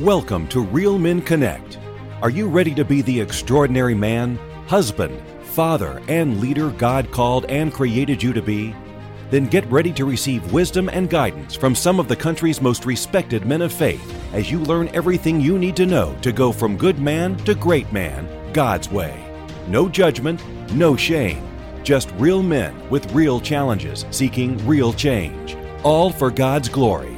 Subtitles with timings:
[0.00, 1.78] Welcome to Real Men Connect.
[2.20, 7.72] Are you ready to be the extraordinary man, husband, father, and leader God called and
[7.72, 8.76] created you to be?
[9.30, 13.46] Then get ready to receive wisdom and guidance from some of the country's most respected
[13.46, 14.04] men of faith
[14.34, 17.90] as you learn everything you need to know to go from good man to great
[17.90, 19.24] man God's way.
[19.66, 21.42] No judgment, no shame.
[21.82, 25.56] Just real men with real challenges seeking real change.
[25.84, 27.15] All for God's glory.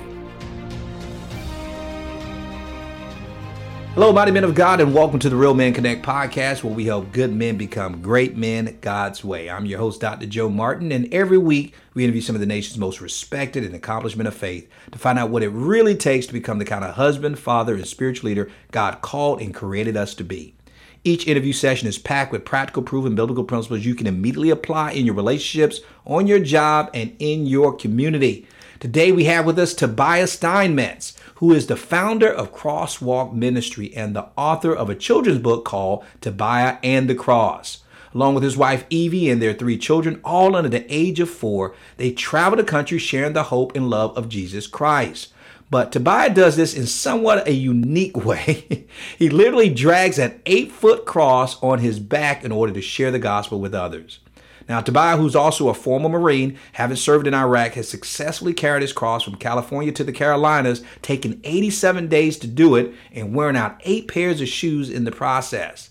[3.98, 6.84] Hello, mighty men of God, and welcome to the Real Men Connect podcast, where we
[6.84, 9.50] help good men become great men God's way.
[9.50, 10.26] I'm your host, Dr.
[10.26, 14.28] Joe Martin, and every week we interview some of the nation's most respected and accomplishment
[14.28, 17.40] of faith to find out what it really takes to become the kind of husband,
[17.40, 20.54] father, and spiritual leader God called and created us to be.
[21.02, 25.06] Each interview session is packed with practical, proven biblical principles you can immediately apply in
[25.06, 28.46] your relationships, on your job, and in your community.
[28.80, 34.14] Today we have with us Tobiah Steinmetz who is the founder of Crosswalk Ministry and
[34.14, 37.82] the author of a children's book called Tobiah and the Cross.
[38.14, 41.74] Along with his wife Evie and their three children, all under the age of four,
[41.96, 45.32] they travel the country sharing the hope and love of Jesus Christ.
[45.70, 48.86] But Tobiah does this in somewhat a unique way.
[49.18, 53.18] he literally drags an eight foot cross on his back in order to share the
[53.18, 54.20] gospel with others.
[54.68, 58.92] Now, Tobiah, who's also a former Marine, having served in Iraq, has successfully carried his
[58.92, 63.80] cross from California to the Carolinas, taking 87 days to do it and wearing out
[63.84, 65.90] eight pairs of shoes in the process.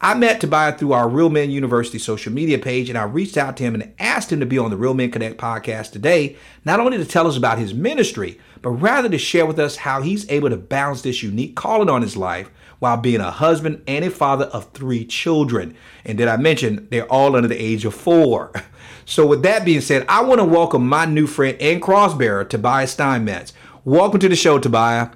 [0.00, 3.56] I met Tobiah through our Real Men University social media page, and I reached out
[3.56, 6.78] to him and asked him to be on the Real Men Connect podcast today, not
[6.78, 10.30] only to tell us about his ministry, but rather to share with us how he's
[10.30, 12.48] able to balance this unique calling on his life
[12.78, 15.74] while being a husband and a father of three children.
[16.04, 18.52] And did I mention they're all under the age of four?
[19.04, 22.86] So, with that being said, I want to welcome my new friend and crossbearer, Tobiah
[22.86, 23.54] Steinmetz.
[23.86, 25.08] Welcome to the show, Tobiah.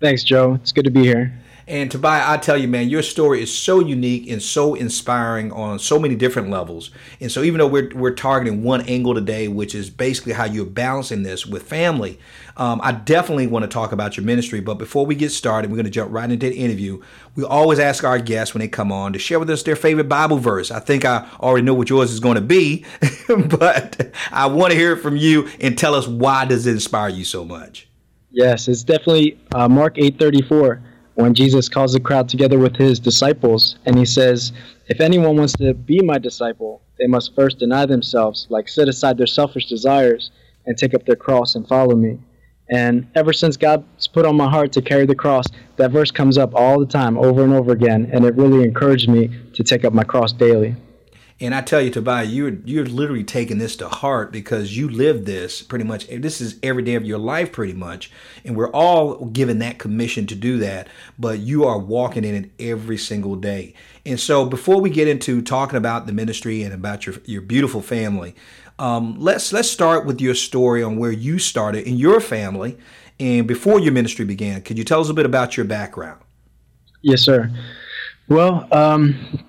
[0.00, 0.54] Thanks, Joe.
[0.54, 1.38] It's good to be here.
[1.68, 5.80] And Tobiah, I tell you, man, your story is so unique and so inspiring on
[5.80, 6.92] so many different levels.
[7.20, 10.64] And so, even though we're, we're targeting one angle today, which is basically how you're
[10.64, 12.20] balancing this with family,
[12.56, 14.60] um, I definitely want to talk about your ministry.
[14.60, 17.02] But before we get started, we're going to jump right into the interview.
[17.34, 20.08] We always ask our guests when they come on to share with us their favorite
[20.08, 20.70] Bible verse.
[20.70, 22.84] I think I already know what yours is going to be,
[23.28, 27.08] but I want to hear it from you and tell us why does it inspire
[27.08, 27.88] you so much.
[28.30, 30.82] Yes, it's definitely uh, Mark eight thirty four
[31.16, 34.52] when Jesus calls the crowd together with his disciples and he says,
[34.88, 39.16] If anyone wants to be my disciple, they must first deny themselves, like set aside
[39.16, 40.30] their selfish desires
[40.66, 42.18] and take up their cross and follow me.
[42.68, 46.36] And ever since God's put on my heart to carry the cross, that verse comes
[46.36, 49.84] up all the time, over and over again, and it really encouraged me to take
[49.84, 50.74] up my cross daily.
[51.38, 55.26] And I tell you, Tobiah, you're you're literally taking this to heart because you live
[55.26, 56.06] this pretty much.
[56.08, 58.10] This is every day of your life, pretty much.
[58.44, 60.88] And we're all given that commission to do that,
[61.18, 63.74] but you are walking in it every single day.
[64.06, 67.82] And so, before we get into talking about the ministry and about your your beautiful
[67.82, 68.34] family,
[68.78, 72.78] um, let's let's start with your story on where you started in your family
[73.20, 74.62] and before your ministry began.
[74.62, 76.20] Could you tell us a bit about your background?
[77.02, 77.50] Yes, sir.
[78.28, 79.44] Well, um,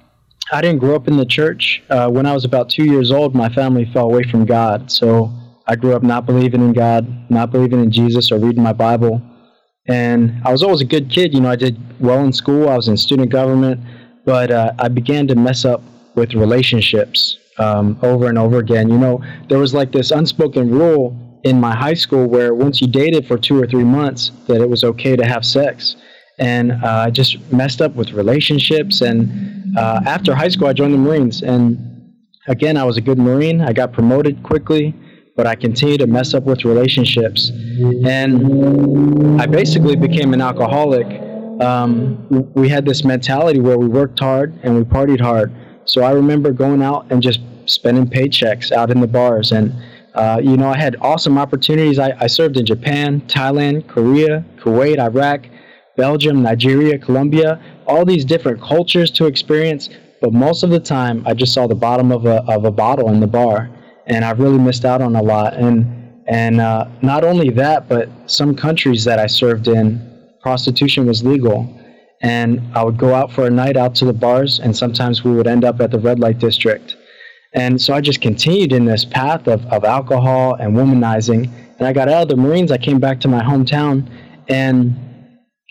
[0.51, 1.83] I didn't grow up in the church.
[1.89, 4.89] Uh, when I was about two years old, my family fell away from God.
[4.91, 5.31] So
[5.67, 9.21] I grew up not believing in God, not believing in Jesus, or reading my Bible.
[9.89, 11.33] And I was always a good kid.
[11.33, 12.69] You know, I did well in school.
[12.69, 13.81] I was in student government,
[14.25, 15.81] but uh, I began to mess up
[16.15, 18.89] with relationships um, over and over again.
[18.89, 22.87] You know, there was like this unspoken rule in my high school where once you
[22.87, 25.95] dated for two or three months, that it was okay to have sex.
[26.39, 30.93] And uh, I just messed up with relationships and uh, after high school, I joined
[30.93, 32.13] the Marines, and
[32.47, 33.61] again, I was a good Marine.
[33.61, 34.95] I got promoted quickly,
[35.35, 37.51] but I continued to mess up with relationships,
[38.05, 41.05] and I basically became an alcoholic.
[41.61, 45.51] Um, we had this mentality where we worked hard and we partied hard.
[45.85, 49.73] So I remember going out and just spending paychecks out in the bars, and
[50.15, 51.99] uh, you know, I had awesome opportunities.
[51.99, 55.45] I, I served in Japan, Thailand, Korea, Kuwait, Iraq,
[55.97, 59.89] Belgium, Nigeria, Colombia all these different cultures to experience,
[60.21, 63.09] but most of the time I just saw the bottom of a, of a bottle
[63.09, 63.69] in the bar,
[64.05, 65.53] and I really missed out on a lot.
[65.55, 65.94] And
[66.27, 70.01] and uh, not only that, but some countries that I served in,
[70.41, 71.73] prostitution was legal,
[72.21, 75.31] and I would go out for a night out to the bars, and sometimes we
[75.31, 76.97] would end up at the red light district.
[77.53, 81.50] And so I just continued in this path of, of alcohol and womanizing.
[81.79, 82.73] And I got out of the Marines.
[82.73, 84.05] I came back to my hometown
[84.50, 84.93] and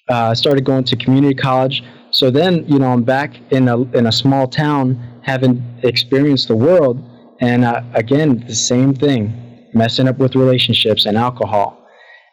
[0.08, 1.82] uh, started going to community college.
[2.10, 6.56] So then, you know, I'm back in a in a small town, having experienced the
[6.56, 7.02] world,
[7.40, 11.82] and uh, again, the same thing, messing up with relationships and alcohol.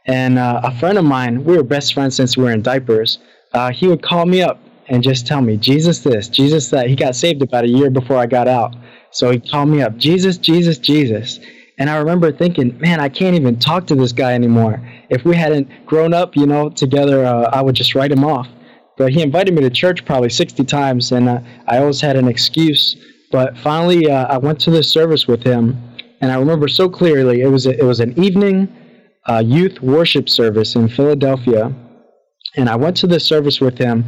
[0.06, 3.20] And uh, a friend of mine, we were best friends since we were in diapers.
[3.54, 6.88] Uh, he would call me up and just tell me, Jesus this, Jesus that.
[6.88, 8.76] He got saved about a year before I got out.
[9.12, 11.40] So he called me up, Jesus, Jesus, Jesus.
[11.84, 14.80] And I remember thinking, man, I can't even talk to this guy anymore.
[15.10, 18.48] If we hadn't grown up, you know, together, uh, I would just write him off.
[18.98, 22.30] But he invited me to church probably 60 times, and uh, I always had an
[22.30, 22.96] excuse.
[23.34, 25.78] But finally, uh, I went to this service with him,
[26.22, 27.42] and I remember so clearly.
[27.42, 28.74] It was a, it was an evening
[29.28, 31.70] uh, youth worship service in Philadelphia,
[32.56, 34.06] and I went to this service with him.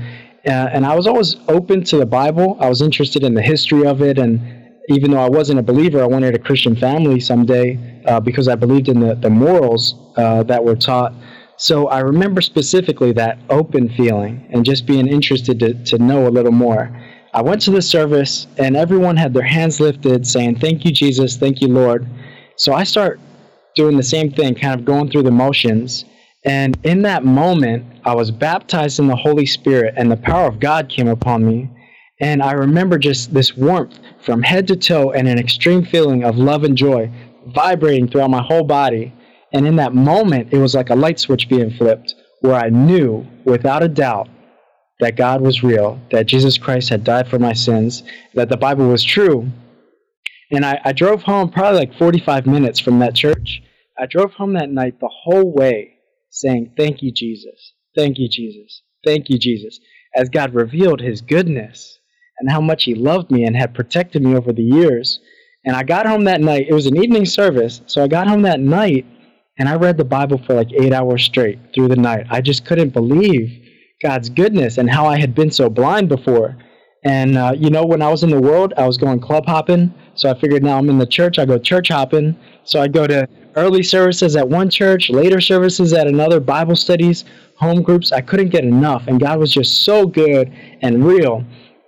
[0.48, 2.56] Uh, and I was always open to the Bible.
[2.62, 6.02] I was interested in the history of it, and even though I wasn't a believer,
[6.02, 10.44] I wanted a Christian family someday uh, because I believed in the, the morals uh,
[10.44, 11.14] that were taught.
[11.58, 16.30] So I remember specifically that open feeling and just being interested to, to know a
[16.30, 16.96] little more.
[17.34, 21.38] I went to the service and everyone had their hands lifted saying, Thank you, Jesus.
[21.38, 22.08] Thank you, Lord.
[22.58, 23.20] So I start
[23.76, 26.06] doing the same thing, kind of going through the motions.
[26.46, 30.60] And in that moment, I was baptized in the Holy Spirit and the power of
[30.60, 31.70] God came upon me.
[32.20, 36.38] And I remember just this warmth from head to toe and an extreme feeling of
[36.38, 37.12] love and joy
[37.48, 39.14] vibrating throughout my whole body.
[39.52, 43.26] And in that moment, it was like a light switch being flipped where I knew
[43.44, 44.30] without a doubt
[45.00, 48.04] that God was real, that Jesus Christ had died for my sins,
[48.34, 49.50] that the Bible was true.
[50.52, 53.62] And I, I drove home probably like 45 minutes from that church.
[53.98, 55.96] I drove home that night the whole way
[56.30, 57.74] saying, Thank you, Jesus.
[57.96, 58.84] Thank you, Jesus.
[59.04, 59.80] Thank you, Jesus.
[60.16, 61.95] As God revealed his goodness
[62.40, 65.20] and how much he loved me and had protected me over the years.
[65.66, 66.68] And I got home that night.
[66.70, 67.82] It was an evening service.
[67.88, 69.06] So I got home that night
[69.58, 72.28] and I read the Bible for like eight hours straight through the night.
[72.30, 73.50] I just couldn't believe
[74.02, 76.58] God's goodness and how I had been so blind before.
[77.04, 79.94] And, uh, you know, when I was in the world, I was going club hopping.
[80.16, 82.36] So I figured now I'm in the church, I go church hopping.
[82.64, 87.26] So I go to early services at one church, later services at another, Bible studies,
[87.58, 88.12] home groups.
[88.12, 89.08] I couldn't get enough.
[89.08, 91.46] And God was just so good and real.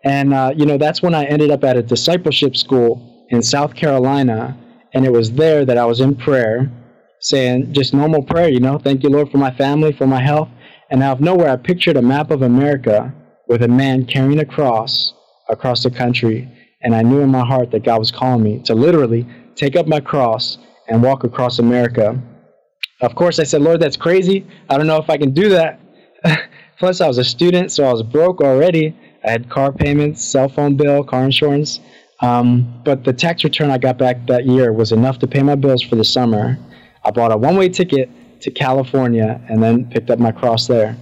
[0.08, 3.76] And, uh, you know, that's when I ended up at a discipleship school in South
[3.76, 4.58] Carolina.
[4.94, 6.72] And it was there that I was in prayer
[7.20, 10.48] saying just normal prayer, you know, thank you, Lord, for my family, for my health.
[10.90, 13.14] And out of nowhere, I pictured a map of America
[13.50, 15.14] with a man carrying a cross
[15.50, 16.50] across the country.
[16.82, 19.88] And I knew in my heart that God was calling me to literally take up
[19.88, 20.58] my cross
[20.88, 22.18] and walk across America.
[23.02, 24.48] Of course, I said, Lord, that's crazy.
[24.70, 25.82] I don't know if I can do that.
[26.80, 28.96] Plus, I was a student, so I was broke already.
[29.24, 31.80] I had car payments, cell phone bill, car insurance.
[32.22, 35.56] Um, but the tax return I got back that year was enough to pay my
[35.56, 36.58] bills for the summer.
[37.04, 38.10] I bought a one way ticket
[38.42, 40.98] to California and then picked up my cross there.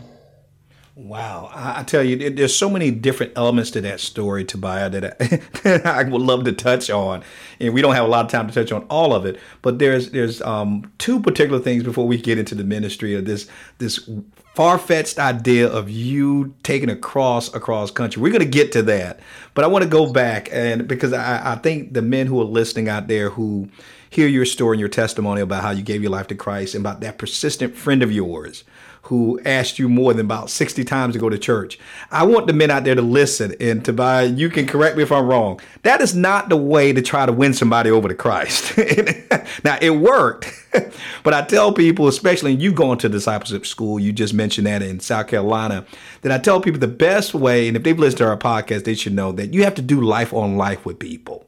[0.95, 1.51] Wow.
[1.53, 6.03] I, tell you, there's so many different elements to that story, Tobiah, that I, I,
[6.03, 7.21] would love to touch on.
[7.59, 9.77] And we don't have a lot of time to touch on all of it, but
[9.77, 13.47] there's there's um, two particular things before we get into the ministry of this
[13.77, 14.09] this
[14.55, 18.21] far-fetched idea of you taking a cross across country.
[18.21, 19.19] We're to get to that,
[19.53, 22.45] but I want to go back and because I, I think the men who are
[22.45, 23.69] listening out there who
[24.09, 26.81] hear your story and your testimony about how you gave your life to Christ and
[26.85, 28.63] about that persistent friend of yours
[29.05, 31.77] who asked you more than about 60 times to go to church.
[32.09, 35.11] I want the men out there to listen and Tobiah, you can correct me if
[35.11, 35.59] I'm wrong.
[35.83, 38.75] That is not the way to try to win somebody over to Christ.
[39.63, 40.51] now, it worked,
[41.23, 44.99] but I tell people, especially you going to discipleship school, you just mentioned that in
[44.99, 45.85] South Carolina,
[46.23, 48.95] that I tell people the best way, and if they've listened to our podcast, they
[48.95, 51.47] should know that you have to do life on life with people.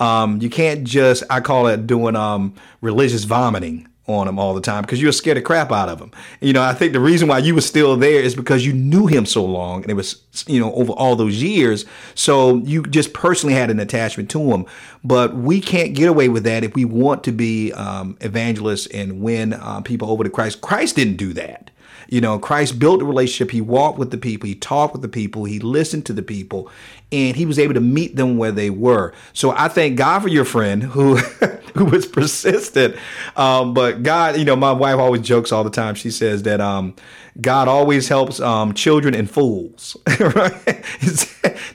[0.00, 4.60] Um, you can't just, I call it doing um, religious vomiting on him all the
[4.60, 6.10] time because you were scared the crap out of him.
[6.40, 9.06] You know, I think the reason why you were still there is because you knew
[9.06, 11.84] him so long and it was, you know, over all those years.
[12.14, 14.66] So you just personally had an attachment to him.
[15.04, 19.20] But we can't get away with that if we want to be um, evangelists and
[19.20, 20.60] win uh, people over to Christ.
[20.60, 21.70] Christ didn't do that.
[22.10, 23.50] You know, Christ built a relationship.
[23.50, 24.48] He walked with the people.
[24.48, 25.44] He talked with the people.
[25.44, 26.70] He listened to the people,
[27.10, 29.14] and he was able to meet them where they were.
[29.32, 31.16] So I thank God for your friend who
[31.74, 32.96] who was persistent.
[33.36, 35.94] Um, but God, you know, my wife always jokes all the time.
[35.94, 36.94] She says that um,
[37.40, 40.84] God always helps um, children and fools, right?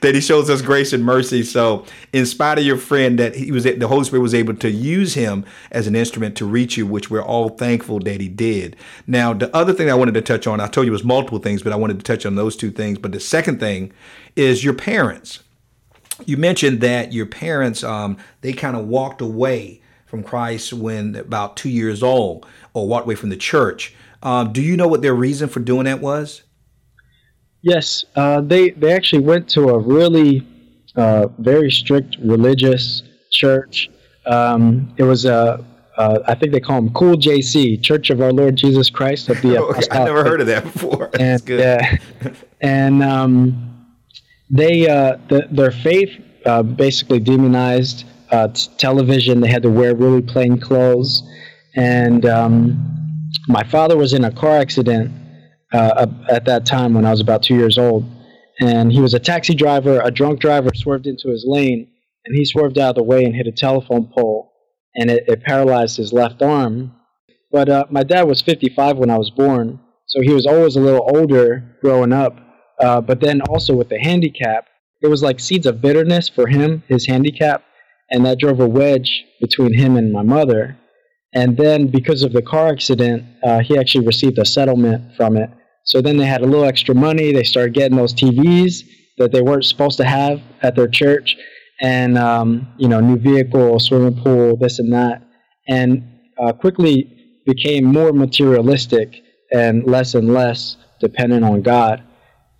[0.01, 1.41] that He shows us grace and mercy.
[1.43, 4.69] So, in spite of your friend, that He was, the Holy Spirit was able to
[4.69, 8.75] use him as an instrument to reach you, which we're all thankful that He did.
[9.07, 11.39] Now, the other thing I wanted to touch on, I told you it was multiple
[11.39, 12.97] things, but I wanted to touch on those two things.
[12.97, 13.93] But the second thing
[14.35, 15.39] is your parents.
[16.25, 21.57] You mentioned that your parents, um, they kind of walked away from Christ when about
[21.57, 23.95] two years old, or walked away from the church.
[24.21, 26.43] Um, do you know what their reason for doing that was?
[27.61, 30.45] Yes, uh, they they actually went to a really
[30.95, 33.89] uh, very strict religious church.
[34.25, 35.65] Um, it was a
[35.97, 39.41] uh, I think they call them Cool JC, Church of Our Lord Jesus Christ of
[39.41, 39.57] the.
[39.63, 41.09] okay, I never heard of that before.
[41.11, 41.59] That's and, good.
[41.59, 41.97] Yeah,
[42.61, 43.72] and um,
[44.55, 46.11] they uh, the, their faith
[46.45, 49.41] uh, basically demonized uh, t- television.
[49.41, 51.23] They had to wear really plain clothes,
[51.75, 55.11] and um, my father was in a car accident
[55.73, 58.05] uh, at that time when I was about two years old,
[58.61, 60.01] and he was a taxi driver.
[60.01, 61.91] A drunk driver swerved into his lane,
[62.25, 64.53] and he swerved out of the way and hit a telephone pole
[64.95, 66.93] and it, it paralyzed his left arm.
[67.51, 70.81] But uh, my dad was 55 when I was born, so he was always a
[70.81, 72.37] little older growing up.
[72.79, 74.67] Uh, but then also with the handicap,
[75.01, 77.63] it was like seeds of bitterness for him, his handicap,
[78.09, 80.77] and that drove a wedge between him and my mother.
[81.33, 85.49] And then because of the car accident, uh, he actually received a settlement from it.
[85.85, 87.31] So then they had a little extra money.
[87.31, 88.83] They started getting those TVs
[89.17, 91.35] that they weren't supposed to have at their church
[91.81, 95.21] and um, you know new vehicle, swimming pool, this and that,
[95.67, 96.03] and
[96.37, 102.03] uh, quickly became more materialistic and less and less dependent on God.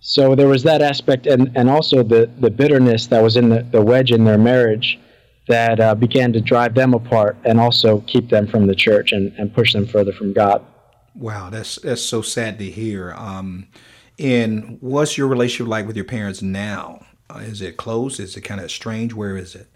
[0.06, 3.62] So there was that aspect, and, and also the, the bitterness that was in the,
[3.62, 5.00] the wedge in their marriage
[5.48, 9.32] that uh, began to drive them apart and also keep them from the church and,
[9.38, 10.62] and push them further from God.
[11.14, 13.14] Wow, that's that's so sad to hear.
[13.16, 13.68] Um,
[14.18, 17.06] and what's your relationship like with your parents now?
[17.30, 18.20] Uh, is it close?
[18.20, 19.14] Is it kind of strange?
[19.14, 19.68] Where is it?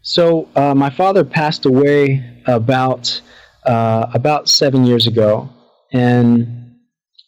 [0.00, 3.20] So uh, my father passed away about
[3.66, 5.50] uh, about seven years ago,
[5.92, 6.78] and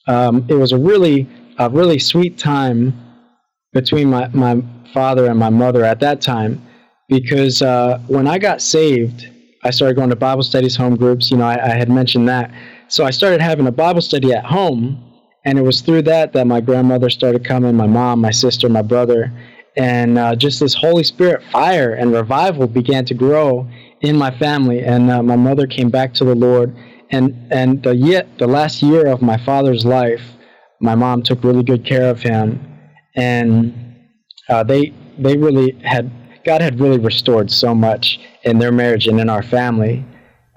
[0.07, 2.93] um, it was a really a really sweet time
[3.73, 6.67] between my, my father and my mother at that time
[7.09, 9.29] because uh, when I got saved,
[9.63, 11.31] I started going to Bible studies, home groups.
[11.31, 12.51] You know, I, I had mentioned that.
[12.89, 15.03] So I started having a Bible study at home,
[15.45, 18.83] and it was through that that my grandmother started coming, my mom, my sister, my
[18.83, 19.33] brother,
[19.77, 23.69] and uh, just this Holy Spirit fire and revival began to grow
[24.01, 24.83] in my family.
[24.83, 26.77] And uh, my mother came back to the Lord,
[27.11, 30.23] and and the yet the last year of my father's life,
[30.81, 32.61] my mom took really good care of him,
[33.15, 33.75] and
[34.49, 36.11] uh, they they really had
[36.45, 40.05] God had really restored so much in their marriage and in our family.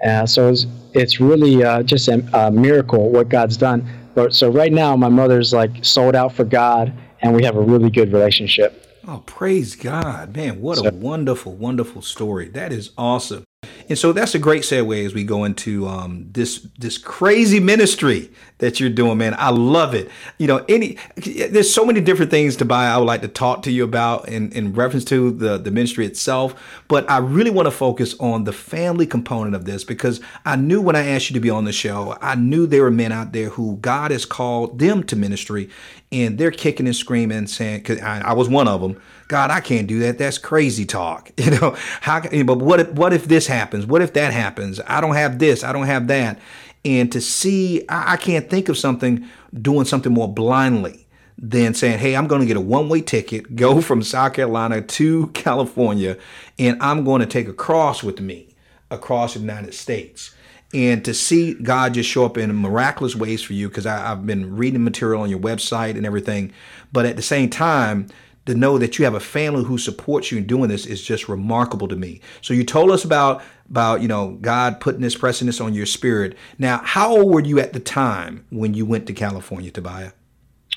[0.04, 3.86] Uh, so it's, it's really uh, just a, a miracle what God's done.
[4.14, 7.60] But so right now, my mother's like sold out for God, and we have a
[7.60, 8.86] really good relationship.
[9.06, 10.60] Oh, praise God, man!
[10.60, 12.48] What a wonderful, wonderful story.
[12.48, 13.44] That is awesome.
[13.90, 18.30] And so that's a great segue as we go into um, this this crazy ministry
[18.58, 19.34] that you're doing, man.
[19.36, 20.08] I love it.
[20.38, 22.94] You know, any there's so many different things Tobiah.
[22.94, 26.06] I would like to talk to you about in, in reference to the the ministry
[26.06, 26.54] itself,
[26.86, 30.80] but I really want to focus on the family component of this because I knew
[30.80, 33.32] when I asked you to be on the show, I knew there were men out
[33.32, 35.68] there who God has called them to ministry,
[36.12, 39.60] and they're kicking and screaming, saying, "Cause I, I was one of them." God, I
[39.60, 40.18] can't do that.
[40.18, 41.30] That's crazy talk.
[41.40, 43.86] You know, how but what if, what if this happens?
[43.86, 44.80] What if that happens?
[44.86, 46.38] I don't have this, I don't have that.
[46.84, 51.06] And to see, I, I can't think of something doing something more blindly
[51.38, 54.82] than saying, hey, I'm going to get a one way ticket, go from South Carolina
[54.82, 56.18] to California,
[56.58, 58.48] and I'm going to take a cross with me
[58.90, 60.34] across the United States.
[60.74, 64.56] And to see God just show up in miraculous ways for you, because I've been
[64.56, 66.52] reading material on your website and everything.
[66.92, 68.08] But at the same time,
[68.50, 71.28] to know that you have a family who supports you in doing this is just
[71.28, 72.20] remarkable to me.
[72.42, 75.86] So you told us about about you know God putting this pressing this on your
[75.86, 76.36] spirit.
[76.58, 80.12] Now, how old were you at the time when you went to California, Tobiah?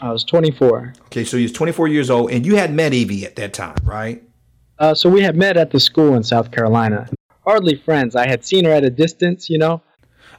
[0.01, 0.93] I was 24.
[1.05, 3.75] Okay, so you was 24 years old, and you had met Evie at that time,
[3.83, 4.23] right?
[4.79, 7.07] Uh, so we had met at the school in South Carolina.
[7.45, 8.15] Hardly friends.
[8.15, 9.81] I had seen her at a distance, you know.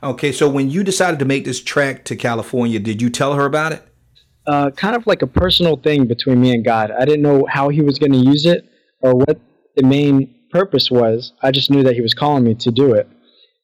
[0.02, 3.46] Okay, so when you decided to make this trek to California, did you tell her
[3.46, 3.86] about it?
[4.46, 6.90] Uh, kind of like a personal thing between me and God.
[6.90, 8.68] I didn't know how He was going to use it
[9.00, 9.40] or what
[9.76, 11.32] the main purpose was.
[11.42, 13.08] I just knew that He was calling me to do it.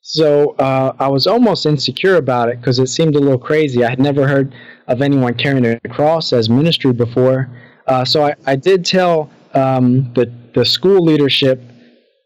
[0.03, 3.85] So uh, I was almost insecure about it because it seemed a little crazy.
[3.85, 4.55] I had never heard
[4.89, 7.51] of anyone carrying a cross as ministry before.
[7.87, 11.61] Uh, so I, I, did tell um, the, the school leadership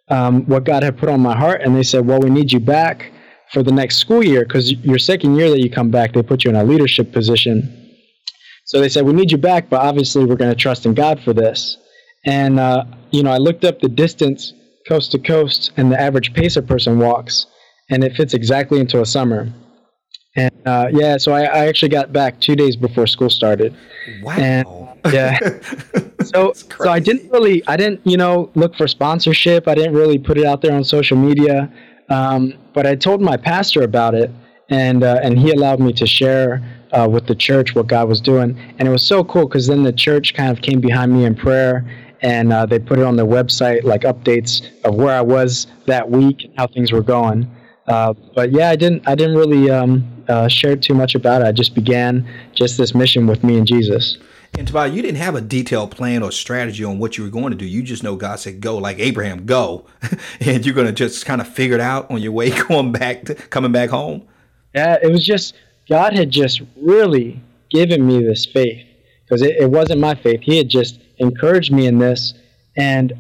[0.08, 2.60] um, what God had put on my heart, and they said, Well, we need you
[2.60, 3.10] back
[3.52, 6.44] for the next school year because your second year that you come back, they put
[6.44, 7.83] you in a leadership position.
[8.64, 11.20] So they said, We need you back, but obviously we're going to trust in God
[11.20, 11.78] for this.
[12.26, 14.54] And, uh, you know, I looked up the distance
[14.88, 17.46] coast to coast and the average pace a person walks,
[17.90, 19.52] and it fits exactly into a summer.
[20.36, 23.76] And uh, yeah, so I, I, actually got back two days before school started.
[24.22, 24.36] Wow.
[24.36, 24.66] And,
[25.12, 25.38] yeah.
[26.24, 29.68] so so I didn't really I didn't you know look for sponsorship.
[29.68, 31.72] I didn't really put it out there on social media.
[32.08, 34.30] Um, but I told my pastor about it,
[34.70, 36.62] and uh, and he allowed me to share
[36.94, 39.82] uh, with the church what God was doing, and it was so cool because then
[39.82, 41.84] the church kind of came behind me in prayer,
[42.22, 46.10] and uh, they put it on their website like updates of where I was that
[46.10, 47.50] week, how things were going.
[47.86, 51.46] Uh, but yeah, I didn't I didn't really um, uh, share too much about it.
[51.46, 54.18] I just began just this mission with me and Jesus.
[54.56, 57.50] And Tobiah, you didn't have a detailed plan or strategy on what you were going
[57.50, 57.66] to do.
[57.66, 59.84] You just know God said go, like Abraham, go,
[60.40, 63.24] and you're going to just kind of figure it out on your way going back
[63.24, 64.26] to coming back home.
[64.74, 65.54] Yeah, it was just
[65.88, 68.86] God had just really given me this faith
[69.24, 70.40] because it, it wasn't my faith.
[70.42, 72.34] He had just encouraged me in this,
[72.76, 73.12] and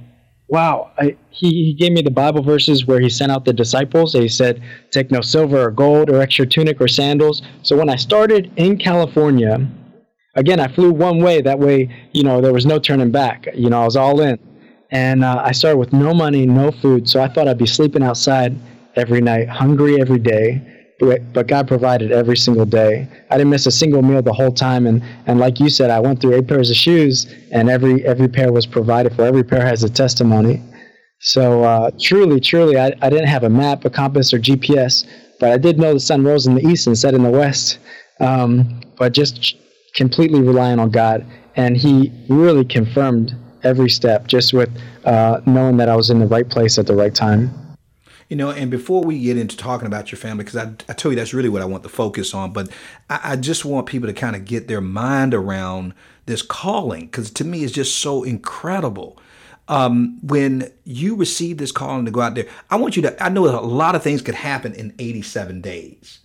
[0.48, 4.12] wow, I, he, he gave me the Bible verses where he sent out the disciples.
[4.12, 7.42] He said, Take no silver or gold or extra tunic or sandals.
[7.62, 9.66] So when I started in California,
[10.34, 11.40] again, I flew one way.
[11.40, 13.48] That way, you know, there was no turning back.
[13.54, 14.38] You know, I was all in.
[14.90, 17.08] And uh, I started with no money, no food.
[17.08, 18.56] So I thought I'd be sleeping outside
[18.94, 20.62] every night, hungry every day.
[21.00, 23.08] But God provided every single day.
[23.30, 24.86] I didn't miss a single meal the whole time.
[24.86, 28.28] And, and like you said, I went through eight pairs of shoes, and every, every
[28.28, 29.22] pair was provided for.
[29.22, 30.62] Every pair has a testimony.
[31.20, 35.06] So uh, truly, truly, I, I didn't have a map, a compass, or GPS,
[35.40, 37.78] but I did know the sun rose in the east and set in the west.
[38.20, 39.56] Um, but just
[39.94, 43.34] completely relying on God, and He really confirmed
[43.64, 44.70] every step just with
[45.04, 47.63] uh, knowing that I was in the right place at the right time.
[48.28, 51.12] You know, and before we get into talking about your family, because I, I told
[51.12, 52.68] you that's really what I want to focus on, but
[53.10, 55.94] I, I just want people to kind of get their mind around
[56.26, 59.18] this calling, because to me, it's just so incredible.
[59.66, 63.28] Um, when you receive this calling to go out there, I want you to, I
[63.30, 66.20] know a lot of things could happen in 87 days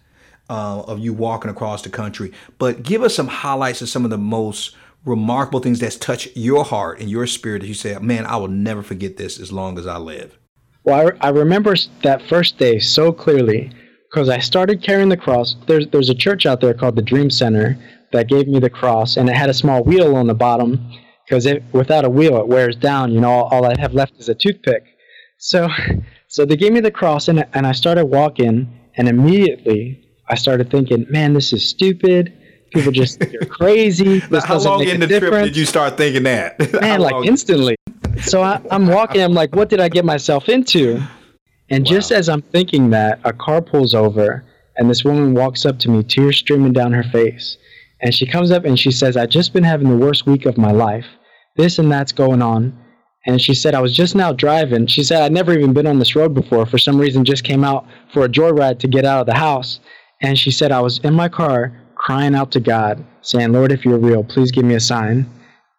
[0.49, 2.33] uh, of you walking across the country.
[2.57, 4.75] But give us some highlights of some of the most
[5.05, 8.47] remarkable things that's touched your heart and your spirit that you say, man, I will
[8.47, 10.37] never forget this as long as I live.
[10.83, 13.71] Well, I, I remember that first day so clearly
[14.09, 15.55] because I started carrying the cross.
[15.67, 17.77] There's, there's a church out there called the Dream Center
[18.11, 20.91] that gave me the cross, and it had a small wheel on the bottom
[21.25, 23.11] because without a wheel, it wears down.
[23.11, 24.83] You know, all, all I have left is a toothpick.
[25.37, 25.69] So,
[26.27, 30.71] so they gave me the cross, and, and I started walking, and immediately I started
[30.71, 32.33] thinking, man, this is stupid.
[32.71, 34.19] People just you're crazy.
[34.19, 35.33] This How long in the difference.
[35.33, 36.59] trip did you start thinking that?
[36.81, 37.75] Man, like instantly.
[38.21, 39.21] So I, am walking.
[39.21, 41.01] I'm like, what did I get myself into?
[41.69, 41.89] And wow.
[41.89, 44.43] just as I'm thinking that, a car pulls over,
[44.77, 47.57] and this woman walks up to me, tears streaming down her face.
[48.01, 50.57] And she comes up and she says, I've just been having the worst week of
[50.57, 51.05] my life.
[51.57, 52.77] This and that's going on.
[53.25, 54.87] And she said, I was just now driving.
[54.87, 56.65] She said, I'd never even been on this road before.
[56.65, 59.81] For some reason, just came out for a joyride to get out of the house.
[60.21, 63.83] And she said, I was in my car crying out to God, saying, Lord, if
[63.83, 65.29] you're real, please give me a sign.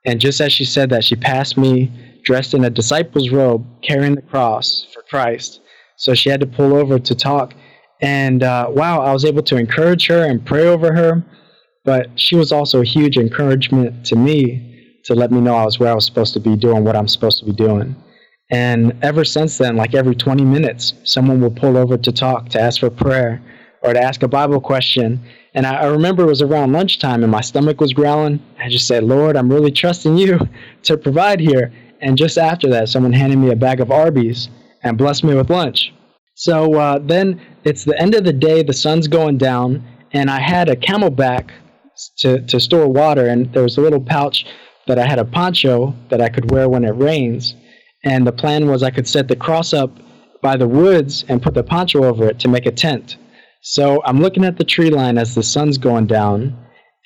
[0.05, 1.91] And just as she said that, she passed me
[2.23, 5.61] dressed in a disciple's robe, carrying the cross for Christ.
[5.97, 7.55] So she had to pull over to talk.
[8.01, 11.23] And uh, wow, I was able to encourage her and pray over her.
[11.85, 15.79] But she was also a huge encouragement to me to let me know I was
[15.79, 17.97] where I was supposed to be doing what I'm supposed to be doing.
[18.51, 22.61] And ever since then, like every 20 minutes, someone will pull over to talk, to
[22.61, 23.41] ask for prayer
[23.83, 25.21] or to ask a Bible question.
[25.55, 28.43] And I, I, remember it was around lunchtime and my stomach was growling.
[28.59, 30.39] I just said, Lord, I'm really trusting you
[30.83, 31.73] to provide here.
[32.01, 34.49] And just after that, someone handed me a bag of Arby's
[34.83, 35.93] and blessed me with lunch.
[36.35, 40.41] So uh, then it's the end of the day, the sun's going down, and I
[40.41, 41.51] had a CamelBak
[42.19, 44.47] to, to store water, and there was a little pouch
[44.87, 47.55] that I had a poncho that I could wear when it rains.
[48.05, 49.91] And the plan was I could set the cross up
[50.41, 53.19] by the woods and put the poncho over it to make a tent.
[53.61, 56.57] So I'm looking at the tree line as the sun's going down,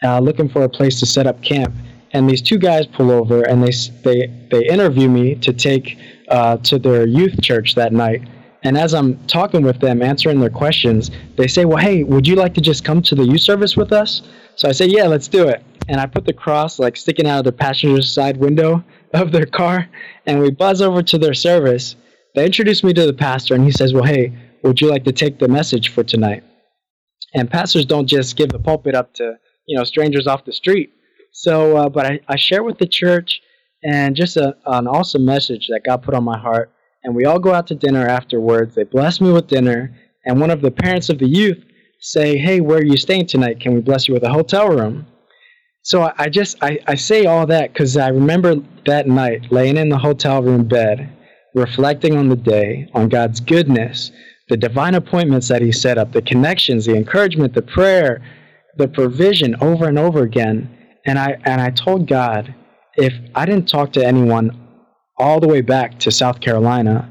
[0.05, 1.75] uh, looking for a place to set up camp.
[2.15, 3.73] And these two guys pull over and they
[4.03, 5.99] they they interview me to take
[6.29, 8.23] uh, to their youth church that night.
[8.63, 12.37] And as I'm talking with them, answering their questions, they say, "Well, hey, would you
[12.37, 14.23] like to just come to the youth service with us?"
[14.55, 17.41] So I say, "Yeah, let's do it." And I put the cross like sticking out
[17.41, 19.89] of the passenger side window of their car,
[20.25, 21.97] and we buzz over to their service.
[22.35, 25.13] They introduce me to the pastor, and he says, "Well, hey, would you like to
[25.13, 26.43] take the message for tonight?
[27.35, 29.35] And pastors don't just give the pulpit up to
[29.67, 30.94] you know strangers off the street.
[31.35, 33.41] So, uh, but I, I share with the church
[33.83, 36.71] and just a, an awesome message that God put on my heart.
[37.03, 38.77] And we all go out to dinner afterwards.
[38.77, 39.95] They bless me with dinner,
[40.25, 41.63] and one of the parents of the youth
[42.01, 43.61] say, "Hey, where are you staying tonight?
[43.61, 45.07] Can we bless you with a hotel room?"
[45.83, 49.77] So I, I just I, I say all that because I remember that night laying
[49.77, 51.15] in the hotel room bed,
[51.55, 54.13] reflecting on the day, on God's goodness,
[54.49, 58.23] the divine appointments that he set up, the connections, the encouragement, the prayer,
[58.79, 60.74] the provision over and over again.
[61.07, 62.55] And I and I told God,
[62.97, 64.61] if I didn't talk to anyone
[65.19, 67.09] all the way back to South Carolina,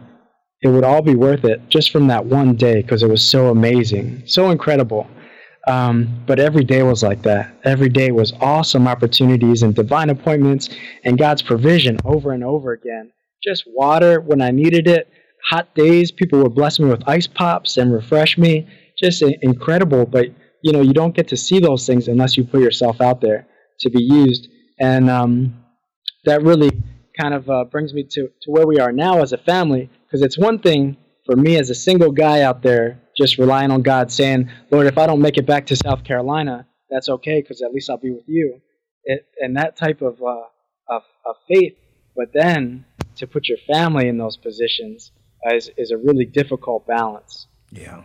[0.61, 3.49] it would all be worth it just from that one day because it was so
[3.49, 5.07] amazing, so incredible.
[5.67, 7.53] Um, but every day was like that.
[7.63, 10.69] Every day was awesome opportunities and divine appointments
[11.05, 13.11] and God's provision over and over again.
[13.43, 15.07] Just water when I needed it,
[15.49, 18.67] hot days, people would bless me with ice pops and refresh me.
[18.97, 20.05] Just incredible.
[20.05, 20.27] But
[20.61, 23.47] you know, you don't get to see those things unless you put yourself out there
[23.83, 24.49] to be used.
[24.79, 25.63] And um,
[26.25, 26.71] that really
[27.19, 29.89] kind of uh, brings me to, to where we are now as a family.
[30.05, 33.81] Because it's one thing for me as a single guy out there, just relying on
[33.81, 37.61] God, saying, Lord, if I don't make it back to South Carolina, that's okay, because
[37.61, 38.59] at least I'll be with you.
[39.05, 40.45] It, and that type of, uh,
[40.89, 41.75] of, of faith.
[42.15, 45.11] But then to put your family in those positions
[45.51, 47.47] is, is a really difficult balance.
[47.71, 48.03] Yeah.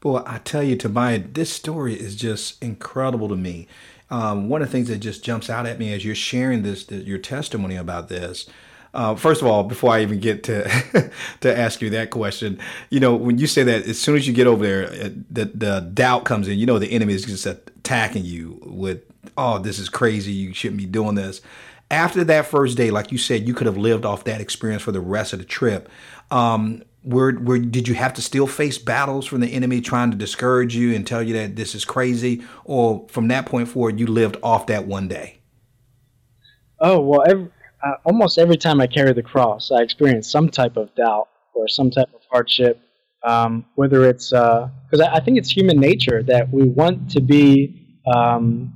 [0.00, 3.68] Boy, I tell you, Tobiah, this story is just incredible to me.
[4.10, 6.84] Um, one of the things that just jumps out at me as you're sharing this,
[6.84, 8.46] the, your testimony about this.
[8.92, 13.00] Uh, first of all, before I even get to to ask you that question, you
[13.00, 15.90] know, when you say that, as soon as you get over there, uh, the the
[15.92, 16.58] doubt comes in.
[16.58, 19.02] You know, the enemy is just attacking you with,
[19.36, 20.32] "Oh, this is crazy.
[20.32, 21.40] You shouldn't be doing this."
[21.90, 24.92] After that first day, like you said, you could have lived off that experience for
[24.92, 25.88] the rest of the trip.
[26.30, 30.74] Um, where, did you have to still face battles from the enemy trying to discourage
[30.74, 32.42] you and tell you that this is crazy?
[32.64, 35.38] Or from that point forward you lived off that one day?
[36.80, 37.50] Oh well every,
[37.84, 41.68] uh, almost every time i carry the cross i experience some type of doubt or
[41.68, 42.80] some type of hardship
[43.24, 47.20] um, whether it's because uh, I, I, think it's human nature that we want to
[47.20, 48.74] be um,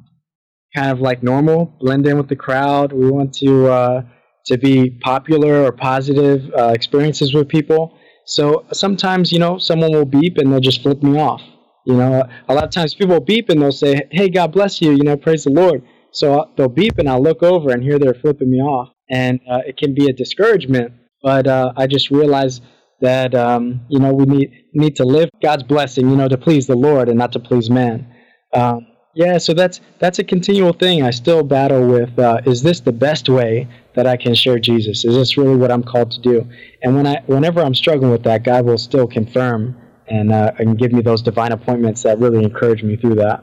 [0.74, 2.92] kind of like normal blend in with the crowd.
[2.92, 4.02] We want to uh,
[4.46, 7.97] to be popular or positive uh, experiences with people
[8.28, 11.40] so sometimes, you know, someone will beep and they'll just flip me off.
[11.86, 14.90] You know, a lot of times people beep and they'll say, "Hey, God bless you,"
[14.90, 15.82] you know, praise the Lord.
[16.12, 19.60] So they'll beep and I'll look over and here they're flipping me off, and uh,
[19.66, 20.92] it can be a discouragement.
[21.22, 22.60] But uh, I just realize
[23.00, 26.66] that um, you know we need need to live God's blessing, you know, to please
[26.66, 28.06] the Lord and not to please man.
[28.52, 31.02] Um, yeah, so that's that's a continual thing.
[31.02, 35.04] I still battle with: uh, is this the best way that I can share Jesus?
[35.04, 36.48] Is this really what I'm called to do?
[36.82, 40.78] And when I, whenever I'm struggling with that, God will still confirm and uh, and
[40.78, 43.42] give me those divine appointments that really encourage me through that.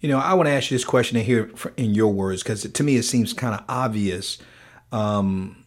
[0.00, 2.82] You know, I want to ask you this question here in your words because to
[2.82, 4.36] me it seems kind of obvious
[4.92, 5.64] um,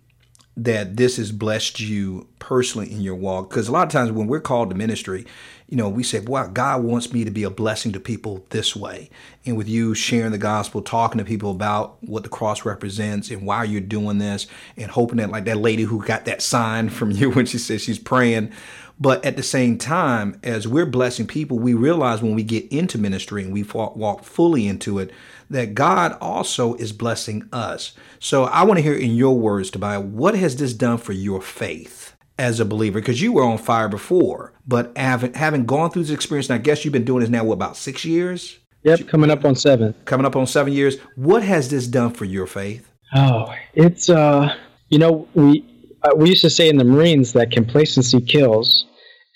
[0.56, 3.50] that this has blessed you personally in your walk.
[3.50, 5.26] Because a lot of times when we're called to ministry,
[5.70, 8.76] you know, we say, wow, God wants me to be a blessing to people this
[8.76, 9.12] way.
[9.46, 13.46] And with you sharing the gospel, talking to people about what the cross represents and
[13.46, 17.12] why you're doing this, and hoping that, like that lady who got that sign from
[17.12, 18.52] you when she says she's praying.
[19.00, 22.98] But at the same time, as we're blessing people, we realize when we get into
[22.98, 25.12] ministry and we walk fully into it,
[25.52, 27.94] that God also is blessing us.
[28.20, 31.42] So I want to hear in your words, Tobiah, what has this done for your
[31.42, 32.09] faith?
[32.40, 36.16] As a believer because you were on fire before, but having having gone through this
[36.16, 38.58] experience, and I guess you've been doing this now what about six years?
[38.84, 39.94] Yep, coming up on seven.
[40.06, 40.98] Coming up on seven years.
[41.16, 42.90] What has this done for your faith?
[43.14, 44.56] Oh, it's uh,
[44.88, 45.66] you know, we
[46.04, 48.86] uh, we used to say in the Marines that complacency kills,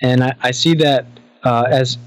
[0.01, 1.05] and I, I see that
[1.43, 1.97] uh, as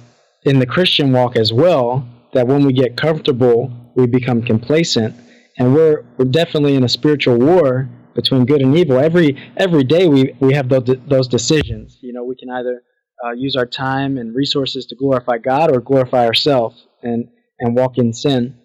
[0.45, 2.09] in the Christian walk as well.
[2.33, 5.15] That when we get comfortable, we become complacent,
[5.59, 8.99] and we're we're definitely in a spiritual war between good and evil.
[8.99, 11.99] Every every day we, we have those, those decisions.
[12.01, 12.83] You know, we can either
[13.25, 17.29] uh, use our time and resources to glorify God or glorify ourselves and,
[17.61, 18.57] and walk in sin.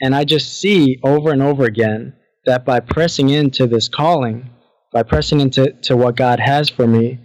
[0.00, 2.14] And I just see over and over again
[2.46, 4.50] that by pressing into this calling,
[4.92, 7.18] by pressing into to what God has for me,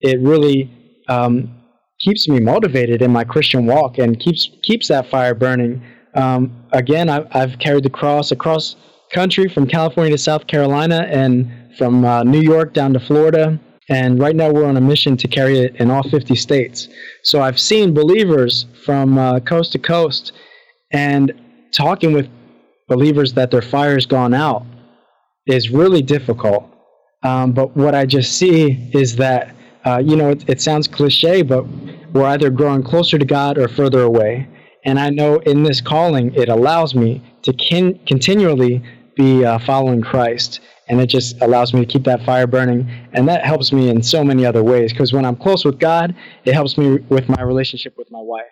[0.00, 0.70] it really
[1.08, 1.60] um,
[2.00, 5.82] keeps me motivated in my Christian walk and keeps keeps that fire burning.
[6.14, 8.76] Um, again, I, I've carried the cross across
[9.12, 13.58] country from California to South Carolina and from uh, New York down to Florida.
[13.88, 16.88] And right now we're on a mission to carry it in all 50 states.
[17.22, 20.32] So I've seen believers from uh, coast to coast
[20.92, 21.32] and
[21.72, 22.28] talking with
[22.88, 24.64] believers that their fire's gone out
[25.46, 26.68] is really difficult.
[27.22, 31.42] Um, but what I just see is that, uh, you know, it, it sounds cliche,
[31.42, 31.66] but
[32.12, 34.48] we're either growing closer to God or further away.
[34.84, 38.82] And I know in this calling, it allows me to kin- continually
[39.16, 40.60] be uh, following Christ.
[40.88, 42.90] And it just allows me to keep that fire burning.
[43.12, 44.92] And that helps me in so many other ways.
[44.92, 48.44] Because when I'm close with God, it helps me with my relationship with my wife.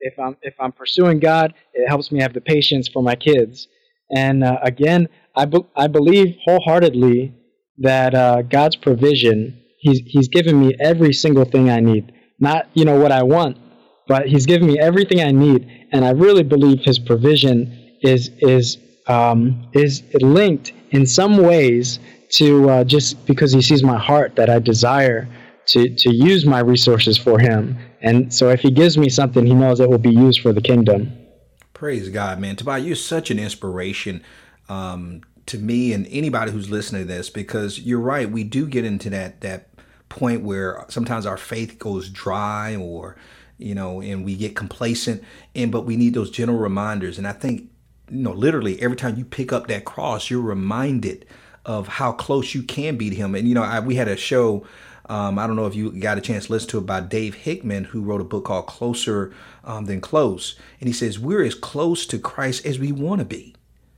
[0.00, 3.68] If I'm, if I'm pursuing God, it helps me have the patience for my kids.
[4.14, 7.34] And uh, again, I, be- I believe wholeheartedly
[7.78, 12.12] that uh, God's provision, he's, he's given me every single thing I need.
[12.38, 13.56] Not, you know, what I want,
[14.06, 15.88] but He's given me everything I need.
[15.92, 21.98] And I really believe His provision is, is um, is linked in some ways
[22.30, 25.28] to uh, just because he sees my heart that I desire
[25.66, 27.76] to, to use my resources for him.
[28.00, 30.60] And so if he gives me something, he knows it will be used for the
[30.60, 31.12] kingdom.
[31.72, 32.56] Praise God, man.
[32.56, 34.22] Tobiah, you're such an inspiration
[34.68, 38.30] um, to me and anybody who's listening to this because you're right.
[38.30, 39.68] We do get into that, that
[40.08, 43.16] point where sometimes our faith goes dry or
[43.58, 45.22] you know and we get complacent
[45.54, 47.68] and but we need those general reminders and i think
[48.10, 51.26] you know literally every time you pick up that cross you're reminded
[51.64, 54.16] of how close you can be to him and you know I, we had a
[54.16, 54.66] show
[55.08, 57.34] um, I don't know if you got a chance to listen to it by Dave
[57.34, 59.32] Hickman, who wrote a book called Closer
[59.64, 60.58] um, Than Close.
[60.80, 63.54] And he says, We're as close to Christ as we want to be.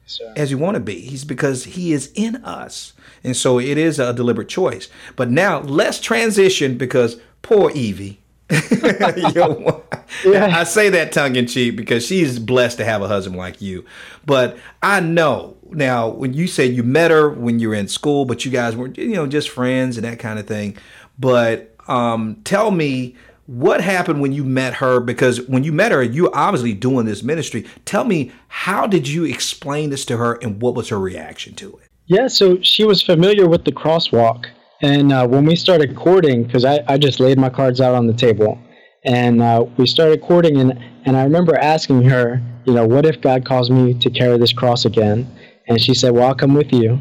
[0.06, 0.32] So.
[0.36, 1.00] As we want to be.
[1.00, 2.92] He's because he is in us.
[3.24, 4.88] And so it is a deliberate choice.
[5.16, 8.20] But now let's transition because poor Evie.
[9.34, 9.84] Yo,
[10.24, 10.56] yeah.
[10.56, 13.84] I say that tongue in cheek because she's blessed to have a husband like you.
[14.24, 18.24] But I know now when you say you met her when you were in school,
[18.24, 20.78] but you guys were you know just friends and that kind of thing.
[21.18, 23.16] But um, tell me
[23.48, 27.22] what happened when you met her because when you met her you're obviously doing this
[27.22, 31.54] ministry tell me how did you explain this to her and what was her reaction
[31.54, 34.44] to it yeah so she was familiar with the crosswalk
[34.82, 38.06] and uh, when we started courting because I, I just laid my cards out on
[38.06, 38.58] the table.
[39.04, 43.20] And uh, we started courting and, and i remember asking her you know what if
[43.20, 45.32] god calls me to carry this cross again?
[45.68, 46.98] And she said well i'll come with you.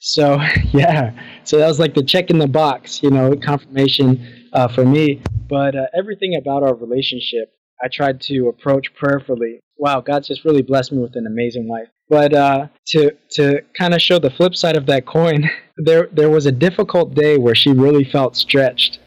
[0.00, 0.38] So
[0.72, 1.12] yeah.
[1.44, 5.22] So that was like the check in the box you know confirmation uh, for me.
[5.48, 9.60] But uh, everything about our relationship, I tried to approach prayerfully.
[9.76, 11.88] Wow, God just really blessed me with an amazing wife.
[12.08, 16.30] But uh, to to kind of show the flip side of that coin, there there
[16.30, 18.98] was a difficult day where she really felt stretched,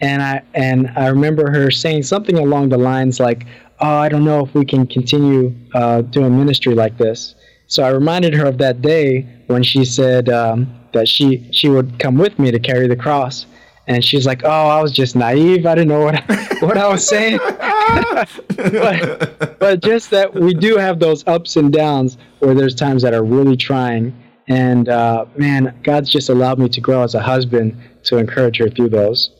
[0.00, 3.46] and I and I remember her saying something along the lines like,
[3.80, 7.34] "Oh, I don't know if we can continue uh, doing ministry like this."
[7.68, 11.98] So I reminded her of that day when she said um, that she she would
[11.98, 13.46] come with me to carry the cross,
[13.86, 15.66] and she's like, "Oh, I was just naive.
[15.66, 17.38] I didn't know what I, what I was saying."
[18.56, 23.14] but, but just that we do have those ups and downs where there's times that
[23.14, 24.14] are really trying,
[24.48, 28.68] and uh, man, God's just allowed me to grow as a husband to encourage her
[28.68, 29.30] through those.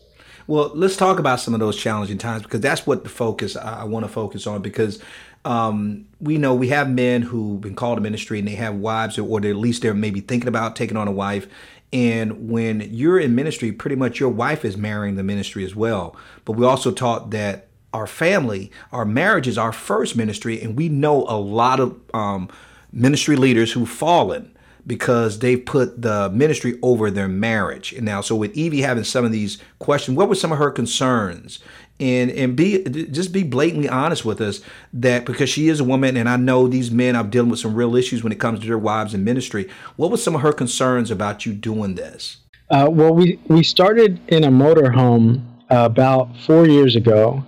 [0.46, 3.82] Well, let's talk about some of those challenging times because that's what the focus I,
[3.82, 5.00] I want to focus on because
[5.44, 9.18] um, we know we have men who've been called to ministry and they have wives
[9.18, 11.48] or, or at least they're maybe thinking about taking on a wife
[11.92, 16.16] and when you're in ministry, pretty much your wife is marrying the ministry as well.
[16.44, 20.88] But we also taught that our family, our marriage is our first ministry, and we
[20.88, 22.48] know a lot of um,
[22.90, 27.92] ministry leaders who've fallen because they've put the ministry over their marriage.
[27.92, 30.70] And now, so with Evie having some of these questions, what were some of her
[30.70, 31.60] concerns?
[32.02, 34.60] And and be just be blatantly honest with us
[34.92, 37.74] that because she is a woman and I know these men are dealing with some
[37.74, 39.70] real issues when it comes to their wives and ministry.
[39.96, 42.38] What was some of her concerns about you doing this?
[42.70, 47.44] Uh, well, we we started in a motorhome uh, about four years ago.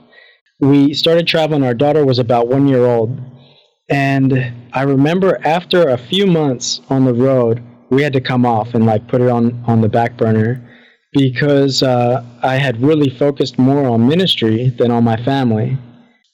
[0.61, 1.65] We started traveling.
[1.65, 3.19] Our daughter was about one year old,
[3.91, 8.75] and I remember after a few months on the road, we had to come off
[8.75, 10.64] and like put it on on the back burner
[11.15, 15.79] because uh, I had really focused more on ministry than on my family.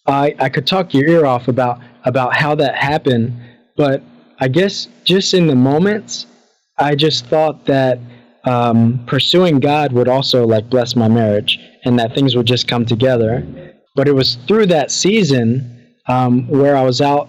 [0.07, 3.39] I, I could talk your ear off about, about how that happened,
[3.77, 4.03] but
[4.41, 6.27] I guess just in the moments,
[6.79, 7.99] I just thought that
[8.45, 12.87] um, pursuing God would also like bless my marriage and that things would just come
[12.87, 13.47] together.
[13.95, 17.29] But it was through that season um, where I was out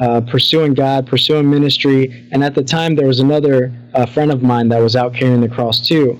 [0.00, 4.42] uh, pursuing God, pursuing ministry, and at the time there was another uh, friend of
[4.42, 6.18] mine that was out carrying the cross too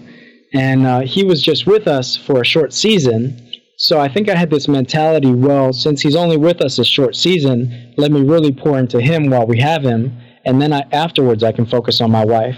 [0.53, 3.45] and uh, he was just with us for a short season.
[3.77, 5.33] So I think I had this mentality.
[5.33, 9.31] Well, since he's only with us a short season, let me really pour into him
[9.31, 12.57] while we have him, and then I, afterwards I can focus on my wife.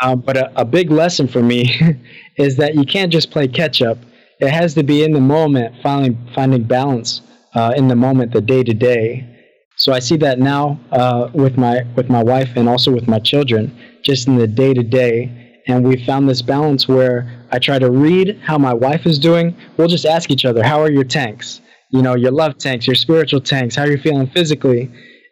[0.00, 1.74] Uh, but a, a, big lesson for me
[2.36, 3.98] is that you can't just play catch up.
[4.40, 7.20] It has to be in the moment, finding finding balance
[7.54, 9.26] uh, in the moment, the day to day.
[9.76, 13.18] So I see that now uh, with my with my wife and also with my
[13.18, 17.78] children, just in the day to day and we found this balance where I try
[17.78, 19.54] to read how my wife is doing.
[19.76, 21.60] We'll just ask each other, "How are your tanks?
[21.90, 23.76] You know, your love tanks, your spiritual tanks.
[23.76, 24.90] How are you feeling physically?"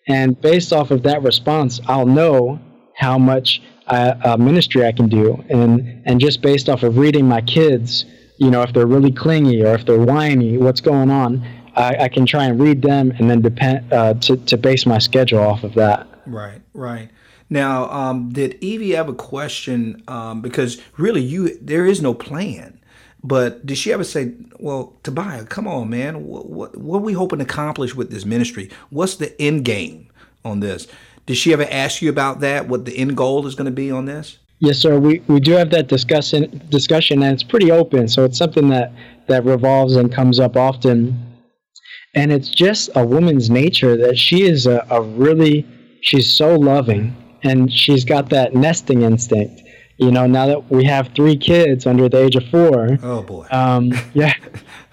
[0.09, 2.61] And based off of that response, I'll know
[2.95, 7.27] how much uh, uh, ministry I can do, and and just based off of reading
[7.27, 8.05] my kids,
[8.39, 12.09] you know, if they're really clingy or if they're whiny, what's going on, I, I
[12.09, 15.65] can try and read them, and then depend uh, to to base my schedule off
[15.65, 16.07] of that.
[16.27, 17.09] Right, right.
[17.49, 22.81] Now, um, did Evie ever question um, because really you there is no plan,
[23.23, 27.13] but did she ever say, "Well, Tobiah, come on, man, what what, what are we
[27.13, 28.71] hoping to accomplish with this ministry?
[28.91, 30.11] What's the end game
[30.45, 30.89] on this?"
[31.27, 32.69] Did she ever ask you about that?
[32.69, 34.39] What the end goal is going to be on this?
[34.59, 34.99] Yes, sir.
[34.99, 38.09] We we do have that discussion discussion, and it's pretty open.
[38.09, 38.93] So it's something that
[39.29, 41.23] that revolves and comes up often.
[42.15, 45.67] And it's just a woman's nature that she is a, a really
[46.01, 49.63] she's so loving and she's got that nesting instinct
[49.99, 52.99] you know, now that we have three kids under the age of four.
[53.03, 53.47] Oh boy.
[53.51, 54.35] Um, yeah,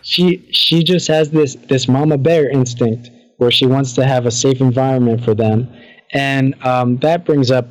[0.01, 4.31] she she just has this this mama bear instinct where she wants to have a
[4.31, 5.67] safe environment for them,
[6.13, 7.67] and um, that brings up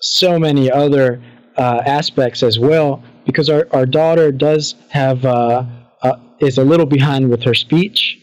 [0.00, 1.20] so many other
[1.56, 5.64] uh, aspects as well because our, our daughter does have uh,
[6.02, 8.16] uh, is a little behind with her speech,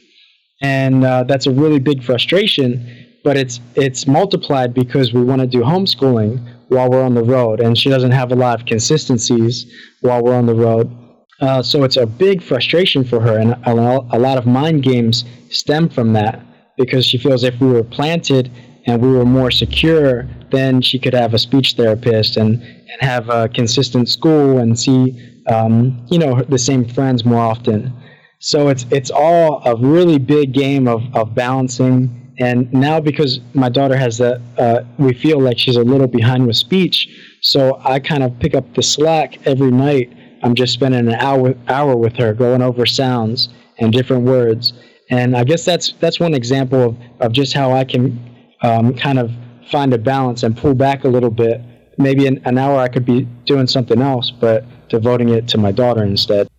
[0.61, 3.04] and uh, that's a really big frustration.
[3.25, 6.33] But it's it's multiplied because we want to do homeschooling
[6.69, 9.65] while we're on the road, and she doesn't have a lot of consistencies
[10.01, 10.95] while we're on the road.
[11.41, 13.71] Uh, so it's a big frustration for her, and a,
[14.17, 16.39] a lot of mind games stem from that
[16.77, 18.51] because she feels if we were planted
[18.85, 23.27] and we were more secure, then she could have a speech therapist and, and have
[23.29, 27.91] a consistent school and see um, you know the same friends more often.
[28.39, 33.69] So it's it's all a really big game of, of balancing and now because my
[33.69, 37.07] daughter has that, uh, we feel like she's a little behind with speech.
[37.41, 40.11] So I kind of pick up the slack every night.
[40.43, 44.73] I'm just spending an hour hour with her, going over sounds and different words.
[45.09, 48.19] And I guess that's that's one example of, of just how I can
[48.61, 49.31] um, kind of
[49.71, 51.61] find a balance and pull back a little bit.
[51.97, 55.71] Maybe an, an hour I could be doing something else, but devoting it to my
[55.71, 56.49] daughter instead.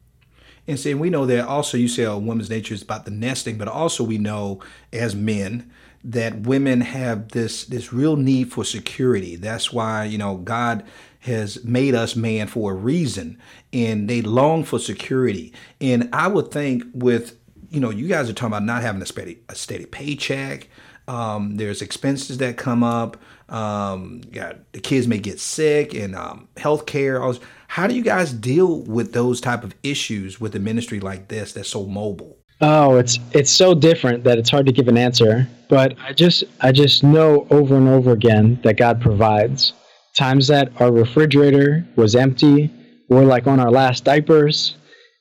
[0.68, 3.58] And see, we know that also you say a woman's nature is about the nesting,
[3.58, 4.60] but also we know
[4.92, 5.70] as men
[6.04, 9.36] that women have this this real need for security.
[9.36, 10.84] That's why, you know, God
[11.20, 13.38] has made us man for a reason
[13.72, 15.52] and they long for security.
[15.80, 17.36] And I would think with,
[17.70, 20.68] you know, you guys are talking about not having a steady a steady paycheck.
[21.08, 23.16] Um, there's expenses that come up.
[23.48, 27.22] Um, the kids may get sick and um, health care.
[27.68, 31.52] How do you guys deal with those type of issues with a ministry like this
[31.52, 32.38] that's so mobile?
[32.60, 35.46] Oh, it's it's so different that it's hard to give an answer.
[35.68, 39.72] But I just I just know over and over again that God provides.
[40.16, 42.70] Times that our refrigerator was empty,
[43.10, 44.76] we're like on our last diapers,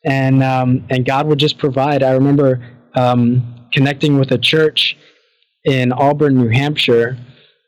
[0.05, 2.01] and um, and God would just provide.
[2.01, 4.97] I remember um, connecting with a church
[5.65, 7.17] in Auburn, New Hampshire,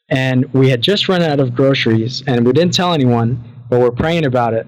[0.09, 3.91] and we had just run out of groceries, and we didn't tell anyone, but we're
[3.91, 4.67] praying about it.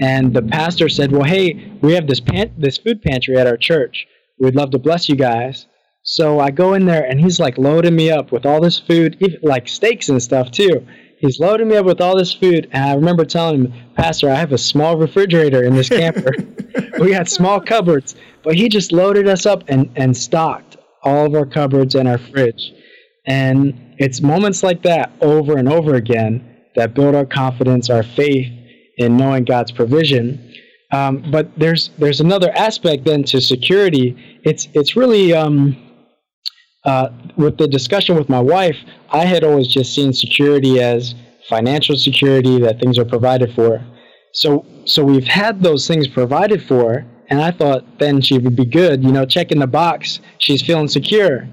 [0.00, 3.56] And the pastor said, "Well, hey, we have this pan- this food pantry at our
[3.56, 4.06] church.
[4.38, 5.66] We'd love to bless you guys."
[6.02, 9.18] So I go in there, and he's like loading me up with all this food,
[9.42, 10.86] like steaks and stuff too.
[11.18, 14.36] He's loading me up with all this food, and I remember telling him, "Pastor, I
[14.36, 16.32] have a small refrigerator in this camper.
[17.00, 21.34] we got small cupboards, but he just loaded us up and and stocked all of
[21.34, 22.72] our cupboards and our fridge."
[23.26, 28.46] And it's moments like that over and over again that build our confidence, our faith
[28.98, 30.54] in knowing God's provision.
[30.92, 34.40] Um, but there's there's another aspect then to security.
[34.44, 35.76] It's it's really um,
[36.84, 38.76] uh, with the discussion with my wife.
[39.10, 41.14] I had always just seen security as
[41.48, 43.84] financial security that things are provided for.
[44.32, 48.64] So so we've had those things provided for, and I thought then she would be
[48.64, 49.02] good.
[49.02, 50.20] You know, checking the box.
[50.38, 51.48] She's feeling secure.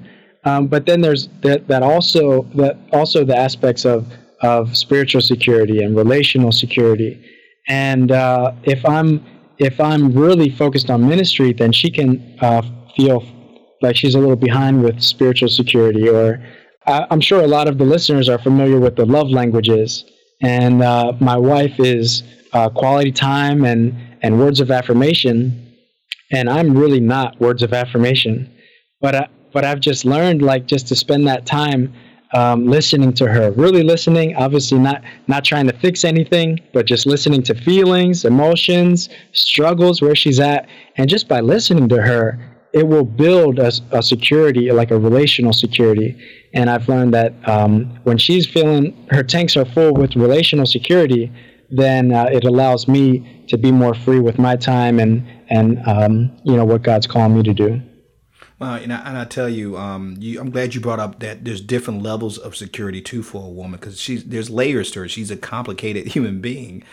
[0.46, 4.06] Um, but then there's that, that also that also the aspects of
[4.42, 7.24] of spiritual security and relational security.
[7.68, 9.26] And uh, if I'm
[9.58, 12.62] if I'm really focused on ministry, then she can uh,
[12.96, 13.24] feel
[13.82, 16.10] like she's a little behind with spiritual security.
[16.10, 16.44] Or
[16.86, 20.04] I, am sure a lot of the listeners are familiar with the love languages,
[20.42, 25.76] and uh, my wife is uh, quality time and and words of affirmation,
[26.32, 28.52] and I'm really not words of affirmation,
[29.02, 31.94] but I, but I've just learned like just to spend that time
[32.34, 34.36] um, listening to her, really listening.
[34.36, 40.16] Obviously, not not trying to fix anything, but just listening to feelings, emotions, struggles, where
[40.16, 42.40] she's at, and just by listening to her,
[42.74, 46.22] it will build a, a security, like a relational security.
[46.54, 51.32] And I've learned that um, when she's feeling her tanks are full with relational security,
[51.70, 56.36] then uh, it allows me to be more free with my time and and um,
[56.44, 57.82] you know what God's calling me to do.
[58.60, 61.44] Uh, and, I, and I tell you, um, you, I'm glad you brought up that
[61.44, 65.10] there's different levels of security too for a woman because she's there's layers to her.
[65.10, 66.84] She's a complicated human being,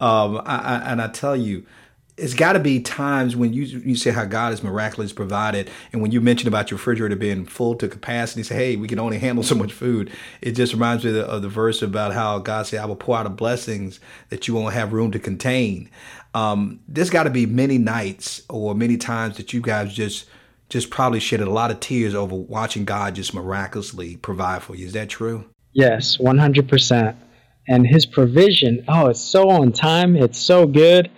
[0.00, 1.66] um, I, I, and I tell you,
[2.16, 6.02] it's got to be times when you you say how God is miraculously provided, and
[6.02, 9.18] when you mention about your refrigerator being full to capacity, say, "Hey, we can only
[9.18, 10.10] handle so much food."
[10.40, 12.96] It just reminds me of the, of the verse about how God said, "I will
[12.96, 15.90] pour out the blessings that you won't have room to contain."
[16.34, 20.26] Um, there's got to be many nights or many times that you guys just
[20.70, 24.86] just probably shed a lot of tears over watching God just miraculously provide for you.
[24.86, 25.44] Is that true?
[25.72, 27.16] Yes, 100%.
[27.68, 30.16] And his provision, oh, it's so on time.
[30.16, 31.10] It's so good.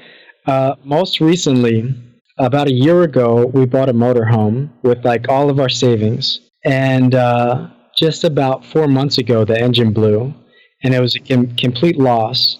[0.47, 1.95] Uh, most recently,
[2.39, 6.41] about a year ago, we bought a motorhome with like all of our savings.
[6.65, 10.35] And uh, just about four months ago, the engine blew
[10.83, 12.59] and it was a com- complete loss.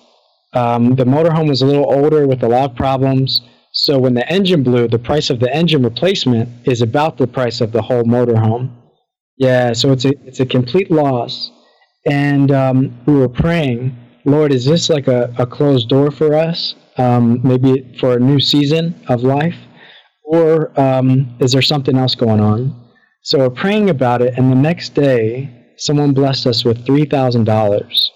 [0.53, 3.43] Um, the motorhome was a little older with a lot of problems.
[3.73, 7.61] So when the engine blew, the price of the engine replacement is about the price
[7.61, 8.71] of the whole motorhome.
[9.39, 11.51] Yeah, so it's a it's a complete loss.
[12.07, 16.75] And um, we were praying, Lord, is this like a, a closed door for us?
[16.99, 19.57] Um, maybe for a new season of life,
[20.25, 22.79] or um, is there something else going on?
[23.23, 25.49] So we're praying about it, and the next day,
[25.79, 28.11] someone blessed us with three thousand dollars,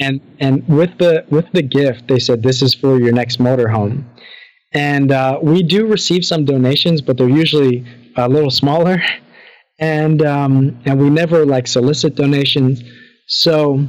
[0.00, 4.04] and and with the with the gift, they said this is for your next motorhome,
[4.72, 9.02] and uh, we do receive some donations, but they're usually a little smaller,
[9.78, 12.82] and um, and we never like solicit donations.
[13.26, 13.86] So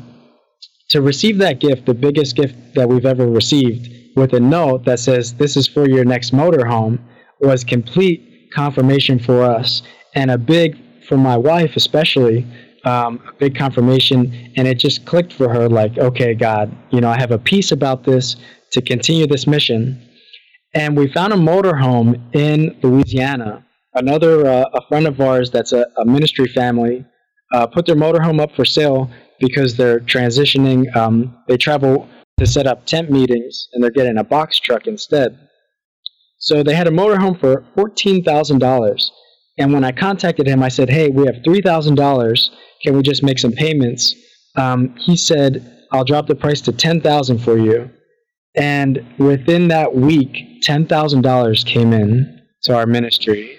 [0.89, 4.99] to receive that gift, the biggest gift that we've ever received, with a note that
[4.99, 6.99] says this is for your next motorhome,
[7.39, 9.82] was complete confirmation for us.
[10.15, 10.77] And a big
[11.07, 12.45] for my wife especially
[12.86, 14.51] um, a big confirmation.
[14.55, 17.71] And it just clicked for her like okay god you know i have a peace
[17.71, 18.36] about this
[18.71, 20.09] to continue this mission
[20.74, 23.65] and we found a motorhome in louisiana
[23.95, 27.05] another uh, a friend of ours that's a, a ministry family
[27.53, 29.09] uh, put their motorhome up for sale
[29.39, 32.07] because they're transitioning um, they travel
[32.38, 35.38] to set up tent meetings and they're getting a box truck instead
[36.38, 39.09] so they had a motorhome for $14000
[39.59, 42.49] and when I contacted him, I said, "Hey, we have three thousand dollars.
[42.82, 44.15] Can we just make some payments?"
[44.55, 47.91] Um, he said, "I'll drop the price to ten thousand for you."
[48.55, 53.57] And within that week, ten thousand dollars came in to our ministry.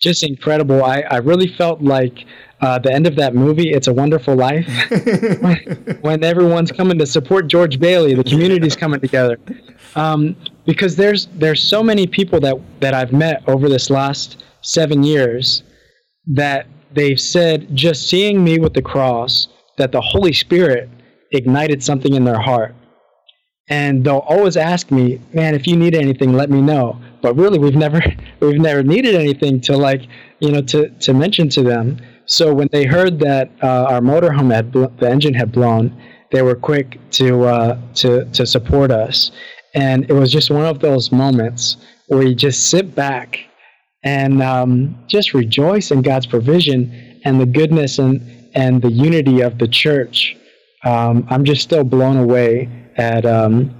[0.00, 0.84] Just incredible.
[0.84, 2.26] I, I really felt like
[2.60, 4.66] uh, the end of that movie, It's a Wonderful Life,
[5.40, 9.38] when, when, everyone's coming to support George Bailey, the community's coming together.
[9.94, 15.02] Um, because there's there's so many people that, that I've met over this last seven
[15.02, 15.62] years
[16.26, 20.88] that they've said just seeing me with the cross that the Holy Spirit
[21.32, 22.74] ignited something in their heart.
[23.68, 27.00] And they'll always ask me, man, if you need anything, let me know.
[27.22, 28.02] But really, we've never
[28.40, 30.02] we've never needed anything to like
[30.40, 31.98] you know to to mention to them.
[32.26, 35.96] So when they heard that uh, our motorhome had bl- the engine had blown,
[36.30, 39.30] they were quick to uh, to to support us.
[39.74, 43.38] And it was just one of those moments where you just sit back
[44.04, 48.20] and um, just rejoice in God's provision and the goodness and,
[48.54, 50.36] and the unity of the church.
[50.84, 53.74] Um, I'm just still blown away at, um,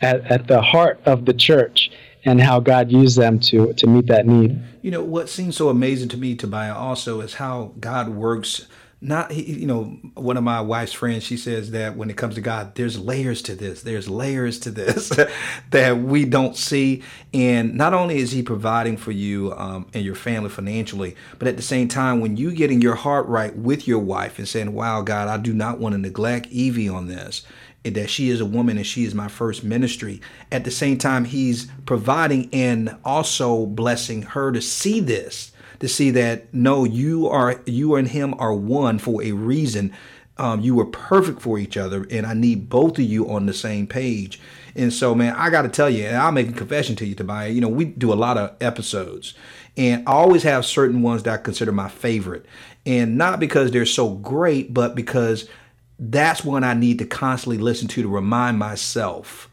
[0.00, 1.90] at, at the heart of the church
[2.24, 4.60] and how God used them to, to meet that need.
[4.82, 8.66] You know, what seems so amazing to me, Tobiah, also is how God works.
[9.04, 12.40] Not you know one of my wife's friends she says that when it comes to
[12.40, 13.82] god there's layers to this.
[13.82, 15.08] There's layers to this
[15.70, 17.02] that we don't see.
[17.34, 21.56] And not only is he providing for you um, and your family financially but at
[21.56, 25.02] the same time when you getting your heart right with your wife and saying wow
[25.02, 27.42] god i do not want to neglect evie on this
[27.84, 30.20] that she is a woman and she is my first ministry.
[30.50, 35.52] At the same time, he's providing and also blessing her to see this
[35.82, 39.92] to see that no, you are you and him are one for a reason.
[40.38, 43.52] Um, you were perfect for each other, and I need both of you on the
[43.52, 44.40] same page.
[44.76, 47.16] And so, man, I got to tell you, and I'll make a confession to you,
[47.16, 47.48] Tobiah.
[47.48, 49.34] You know, we do a lot of episodes,
[49.76, 52.46] and I always have certain ones that I consider my favorite,
[52.86, 55.48] and not because they're so great, but because
[56.10, 59.48] that's one I need to constantly listen to to remind myself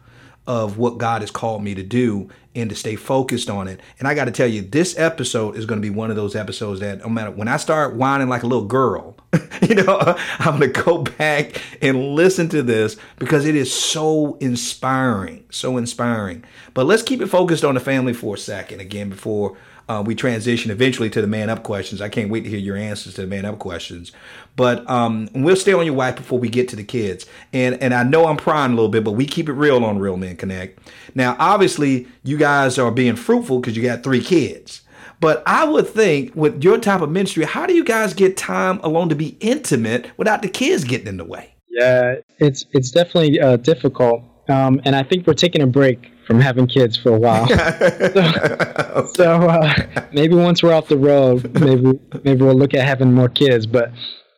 [0.47, 3.79] of what God has called me to do and to stay focused on it.
[3.99, 6.35] And I got to tell you, this episode is going to be one of those
[6.35, 9.15] episodes that no matter when I start whining like a little girl,
[9.61, 9.99] you know,
[10.39, 15.77] I'm going to go back and listen to this because it is so inspiring, so
[15.77, 16.43] inspiring.
[16.73, 19.57] But let's keep it focused on the family for a second again before
[19.89, 21.99] uh, we transition eventually to the man up questions.
[21.99, 24.11] I can't wait to hear your answers to the man up questions.
[24.55, 27.25] But um, we'll stay on your wife before we get to the kids.
[27.53, 29.97] And and I know I'm prying a little bit, but we keep it real on
[29.97, 30.79] Real Men Connect.
[31.15, 34.81] Now, obviously, you guys are being fruitful because you got three kids.
[35.19, 38.79] But I would think with your type of ministry, how do you guys get time
[38.79, 41.53] alone to be intimate without the kids getting in the way?
[41.69, 44.23] Yeah, it's it's definitely uh, difficult.
[44.47, 47.47] Um, and I think we're taking a break from having kids for a while.
[47.47, 49.73] so, so uh,
[50.11, 53.67] maybe once we're off the road, maybe maybe we'll look at having more kids.
[53.67, 53.91] But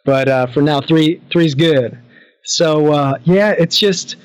[0.03, 1.97] but uh, for now, three three's good.
[2.43, 4.15] So uh, yeah, it's just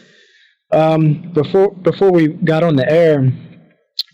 [0.73, 3.33] um, before before we got on the air,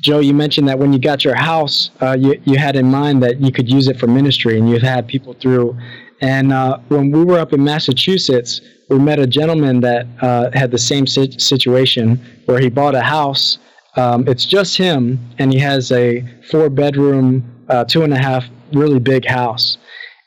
[0.03, 3.23] Joe, you mentioned that when you got your house, uh, you you had in mind
[3.23, 5.79] that you could use it for ministry, and you've had people through.
[6.21, 10.73] And uh, when we were up in Massachusetts, we met a gentleman that uh, had
[10.73, 13.59] the same situation where he bought a house.
[13.97, 18.45] Um, it's just him, and he has a four bedroom, uh, two and a half,
[18.73, 19.79] really big house.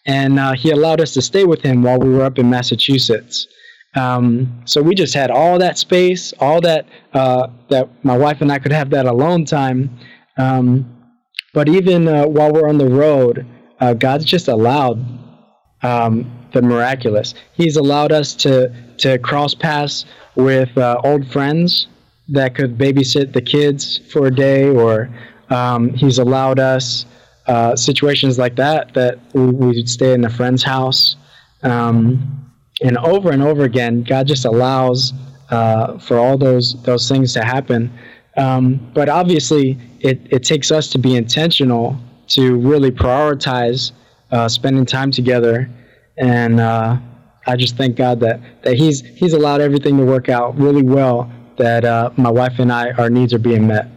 [0.05, 3.47] And uh, he allowed us to stay with him while we were up in Massachusetts.
[3.96, 8.52] Um, so we just had all that space, all that uh, that my wife and
[8.52, 9.89] I could have that alone time.
[10.38, 10.91] Um,
[11.54, 13.46] but even uh, while we're on the road,
[13.80, 15.00] uh, God's just allowed
[15.82, 17.34] um, the miraculous.
[17.54, 21.88] He's allowed us to to cross paths with uh, old friends
[22.28, 25.10] that could babysit the kids for a day, or
[25.50, 27.06] um, he's allowed us
[27.48, 31.16] uh, situations like that that we, would stay in a friend's house.
[31.64, 32.45] Um,
[32.82, 35.13] and over and over again, God just allows
[35.49, 37.91] uh, for all those those things to happen.
[38.38, 41.97] Um, but obviously, it, it takes us to be intentional
[42.28, 43.91] to really prioritize
[44.32, 45.69] uh, spending time together.
[46.17, 46.97] And uh,
[47.47, 51.32] I just thank God that, that he's He's allowed everything to work out really well.
[51.57, 53.88] That uh, my wife and I, our needs are being met.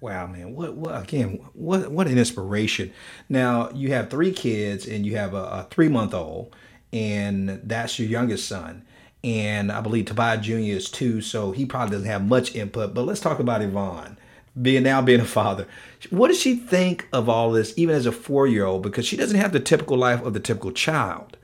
[0.00, 0.54] Wow, man!
[0.54, 1.38] What, what again?
[1.52, 2.92] What what an inspiration!
[3.28, 6.54] Now you have three kids, and you have a, a three month old,
[6.94, 8.86] and that's your youngest son.
[9.24, 10.52] And I believe Tobiah Jr.
[10.52, 12.94] is two, so he probably doesn't have much input.
[12.94, 14.16] But let's talk about Yvonne,
[14.60, 15.66] being now being a father.
[16.10, 18.82] What does she think of all this, even as a four year old?
[18.82, 21.36] Because she doesn't have the typical life of the typical child.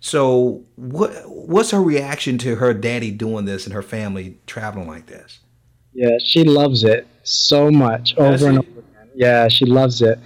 [0.00, 5.06] So what what's her reaction to her daddy doing this and her family traveling like
[5.06, 5.40] this?
[5.92, 9.10] Yeah, she loves it so much over and over again.
[9.14, 10.18] Yeah, she loves it.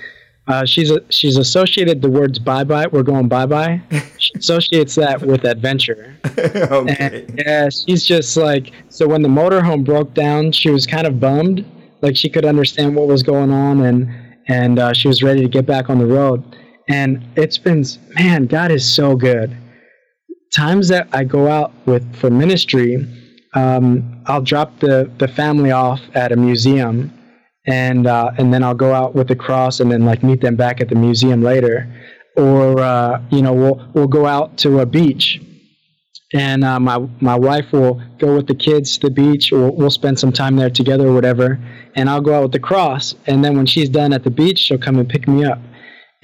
[0.49, 2.86] Uh, she's a, she's associated the words bye bye.
[2.88, 3.80] We're going bye bye.
[4.18, 6.16] she associates that with adventure.
[6.38, 7.24] okay.
[7.28, 9.07] And, yeah, she's just like so.
[9.07, 11.64] When the motorhome broke down, she was kind of bummed.
[12.01, 14.12] Like she could understand what was going on, and
[14.49, 16.43] and uh, she was ready to get back on the road.
[16.88, 17.84] And it's been
[18.14, 19.57] man, God is so good.
[20.53, 23.07] Times that I go out with for ministry,
[23.55, 27.12] um, I'll drop the the family off at a museum,
[27.66, 30.56] and uh, and then I'll go out with the cross, and then like meet them
[30.56, 31.92] back at the museum later,
[32.36, 35.40] or uh, you know we'll we'll go out to a beach,
[36.32, 39.90] and uh, my my wife will go with the kids to the beach, or we'll
[39.90, 41.58] spend some time there together or whatever,
[41.94, 44.58] and I'll go out with the cross, and then when she's done at the beach,
[44.58, 45.58] she'll come and pick me up.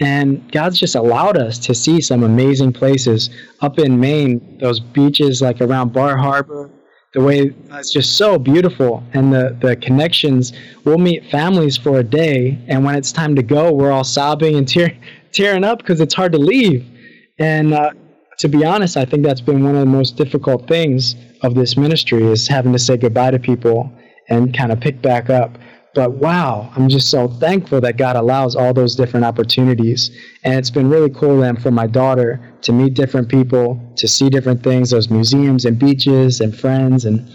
[0.01, 3.31] And God's just allowed us to see some amazing places
[3.63, 6.71] up in Maine, those beaches like around Bar Harbor,
[7.15, 10.53] the way it's just so beautiful and the, the connections.
[10.85, 14.57] We'll meet families for a day, and when it's time to go, we're all sobbing
[14.57, 14.97] and tear,
[15.33, 16.87] tearing up because it's hard to leave.
[17.39, 17.93] And uh,
[18.39, 21.77] to be honest, I think that's been one of the most difficult things of this
[21.77, 23.91] ministry is having to say goodbye to people
[24.29, 25.59] and kind of pick back up.
[25.99, 30.13] But wow, I'm just so thankful that God allows all those different opportunities.
[30.45, 34.31] And it's been really cool then for my daughter to meet different people, to see
[34.31, 37.05] different things, those museums and beaches and friends.
[37.05, 37.29] And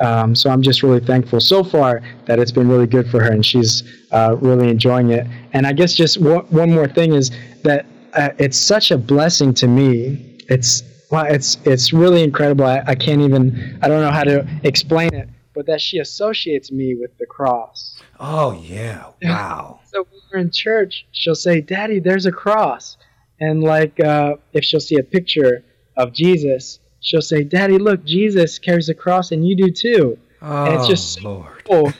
[0.00, 3.32] um, so I'm just really thankful so far that it's been really good for her
[3.32, 5.26] and she's uh, really enjoying it.
[5.54, 7.30] And I guess just w- one more thing is
[7.62, 10.36] that uh, it's such a blessing to me.
[10.50, 12.66] It's wow, it's it's really incredible.
[12.66, 15.26] I, I can't even I don't know how to explain it
[15.60, 18.00] but that she associates me with the cross.
[18.18, 19.08] Oh yeah!
[19.22, 19.80] Wow.
[19.92, 22.96] so when we're in church, she'll say, "Daddy, there's a cross,"
[23.38, 25.62] and like uh, if she'll see a picture
[25.98, 30.64] of Jesus, she'll say, "Daddy, look, Jesus carries a cross, and you do too." Oh
[30.64, 31.62] and it's just so Lord!
[31.68, 31.92] Cool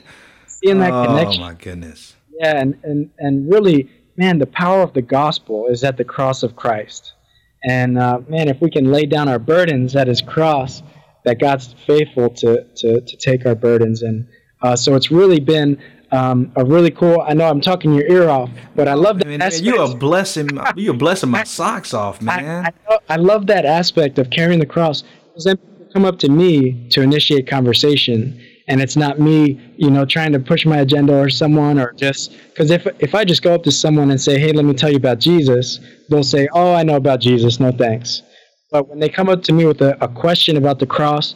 [0.46, 1.42] seeing that oh, connection.
[1.42, 2.16] Oh my goodness!
[2.40, 6.42] Yeah, and, and and really, man, the power of the gospel is at the cross
[6.42, 7.12] of Christ.
[7.68, 10.82] And uh, man, if we can lay down our burdens at His cross
[11.24, 14.02] that God's faithful to to, to take our burdens.
[14.02, 14.26] And
[14.62, 15.80] uh, so it's really been
[16.12, 17.20] um, a really cool.
[17.20, 19.26] I know I'm talking your ear off, but I love that.
[19.26, 19.64] Man, aspect.
[19.64, 20.48] you are blessing.
[20.76, 22.66] You are blessing my socks off, man.
[22.66, 25.04] I, I, I, love that aspect of carrying the cross.
[25.28, 29.90] Because then people come up to me to initiate conversation, and it's not me, you
[29.90, 33.42] know, trying to push my agenda or someone or just because if if I just
[33.42, 36.48] go up to someone and say, "Hey, let me tell you about Jesus," they'll say,
[36.52, 37.60] "Oh, I know about Jesus.
[37.60, 38.22] No thanks."
[38.70, 41.34] But when they come up to me with a, a question about the cross,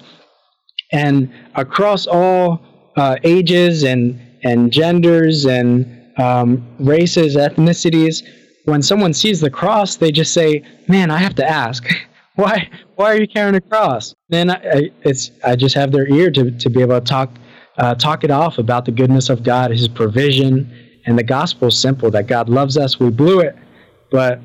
[0.93, 2.61] and across all
[2.97, 8.23] uh, ages and, and genders and um, races, ethnicities,
[8.67, 11.87] when someone sees the cross, they just say, "Man, I have to ask,
[12.37, 16.09] why why are you carrying a cross?" Then I, I, it's I just have their
[16.09, 17.31] ear to, to be able to talk
[17.79, 20.73] uh, talk it off about the goodness of God, His provision,
[21.07, 23.01] and the gospel simple that God loves us.
[23.01, 23.57] We blew it,
[24.11, 24.41] but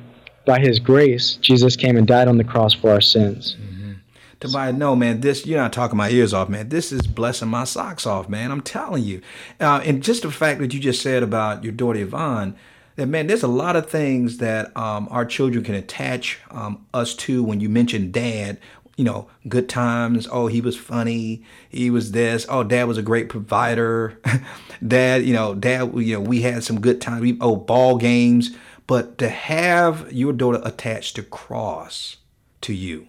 [0.46, 3.56] by his grace, Jesus came and died on the cross for our sins.
[3.60, 3.94] Mm-hmm.
[4.40, 6.70] Tobiah, no, man, this, you're not talking my ears off, man.
[6.70, 8.52] This is blessing my socks off, man.
[8.52, 9.22] I'm telling you.
[9.60, 12.56] Uh, and just the fact that you just said about your daughter Yvonne,
[12.96, 17.16] that, man, there's a lot of things that um, our children can attach um, us
[17.16, 18.60] to when you mention dad.
[18.96, 20.28] You know, good times.
[20.30, 21.42] Oh, he was funny.
[21.70, 22.46] He was this.
[22.50, 24.20] Oh, dad was a great provider.
[24.86, 27.38] dad, you know, dad, you know, we had some good times.
[27.40, 28.58] Oh, ball games
[28.90, 32.18] but to have your daughter attached to cross
[32.60, 33.08] to you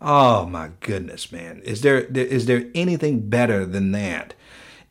[0.00, 1.60] Oh my goodness, man!
[1.62, 4.34] Is there is there anything better than that?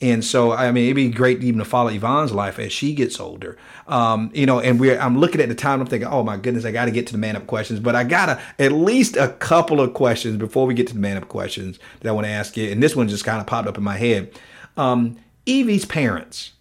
[0.01, 3.19] And so, I mean, it'd be great even to follow Yvonne's life as she gets
[3.19, 3.57] older.
[3.85, 6.63] Um, you know, and we're, I'm looking at the time, I'm thinking, oh my goodness,
[6.63, 9.17] I got to get to the man up questions, but I got to at least
[9.17, 12.27] a couple of questions before we get to the man up questions that I want
[12.27, 12.71] to ask you.
[12.71, 14.31] And this one just kind of popped up in my head.
[14.77, 16.53] Um, Evie's parents,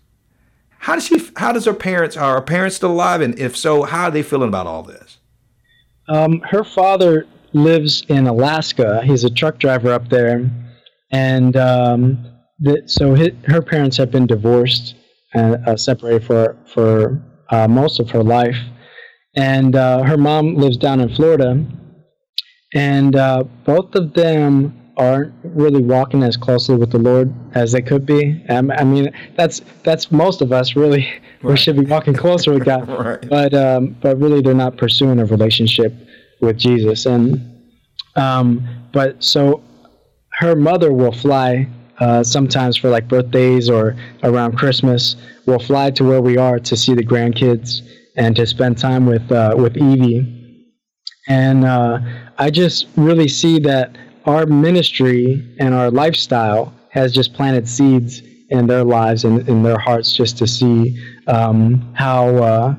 [0.79, 3.21] how does she, how does her parents, are her parents still alive?
[3.21, 5.19] And if so, how are they feeling about all this?
[6.09, 9.03] Um, her father lives in Alaska.
[9.05, 10.51] He's a truck driver up there.
[11.11, 14.95] And, um, that so his, her parents have been divorced
[15.35, 18.57] and uh, separated for for uh, most of her life,
[19.37, 21.65] and uh, her mom lives down in Florida,
[22.75, 27.81] and uh, both of them aren't really walking as closely with the Lord as they
[27.83, 28.45] could be.
[28.49, 31.09] Um, I mean, that's that's most of us really.
[31.41, 31.53] Right.
[31.53, 33.29] We should be walking closer with God, right.
[33.31, 35.95] but um, but really they're not pursuing a relationship
[36.41, 37.41] with Jesus, and
[38.17, 39.63] um, but so
[40.33, 41.69] her mother will fly
[42.01, 46.77] uh, sometimes for like birthdays or around Christmas, we'll fly to where we are to
[46.77, 47.81] see the grandkids
[48.17, 50.67] and to spend time with uh, with Evie.
[51.29, 52.01] And uh,
[52.39, 53.97] I just really see that
[54.29, 59.79] our ministry and our lifestyle has just planted seeds in their lives and in their
[59.79, 62.75] hearts, just to see um, how uh,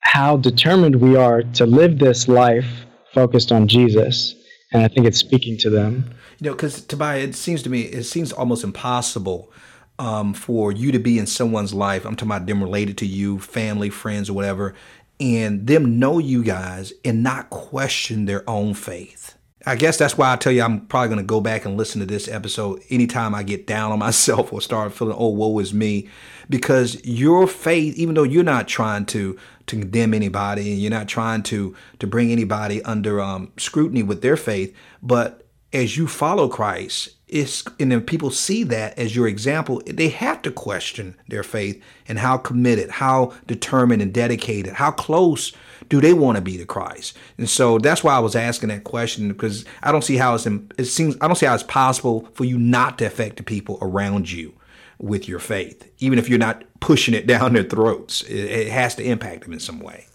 [0.00, 4.34] how determined we are to live this life focused on Jesus.
[4.72, 6.10] And I think it's speaking to them.
[6.40, 9.50] You know, because Tobiah, it seems to me, it seems almost impossible
[9.98, 12.04] um, for you to be in someone's life.
[12.04, 14.74] I'm talking about them related to you, family, friends, or whatever,
[15.18, 19.35] and them know you guys and not question their own faith.
[19.68, 22.00] I guess that's why I tell you I'm probably going to go back and listen
[22.00, 25.74] to this episode anytime I get down on myself or start feeling, oh, woe is
[25.74, 26.08] me.
[26.48, 29.36] Because your faith, even though you're not trying to
[29.66, 34.22] to condemn anybody and you're not trying to to bring anybody under um, scrutiny with
[34.22, 39.26] their faith, but as you follow Christ, it's and then people see that as your
[39.26, 44.92] example, they have to question their faith and how committed, how determined and dedicated, how
[44.92, 45.52] close
[45.88, 47.16] do they want to be the Christ?
[47.38, 50.46] And so that's why I was asking that question because I don't see how it's
[50.46, 53.78] it seems I don't see how it's possible for you not to affect the people
[53.80, 54.54] around you
[54.98, 58.22] with your faith, even if you're not pushing it down their throats.
[58.22, 60.06] It, it has to impact them in some way.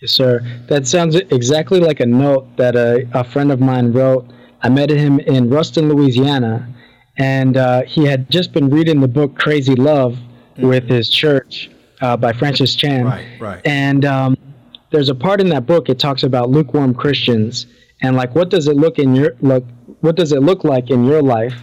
[0.00, 0.40] Yes, sir.
[0.68, 4.26] That sounds exactly like a note that a, a friend of mine wrote
[4.62, 6.68] I met him in Ruston, Louisiana,
[7.16, 10.66] and uh, he had just been reading the book Crazy Love mm-hmm.
[10.66, 13.04] with his church uh, by Francis Chan.
[13.04, 13.60] Right, right.
[13.66, 14.36] And um,
[14.90, 17.66] there's a part in that book it talks about lukewarm Christians
[18.02, 19.64] and like what does it look in your look
[20.00, 21.54] what does it look like in your life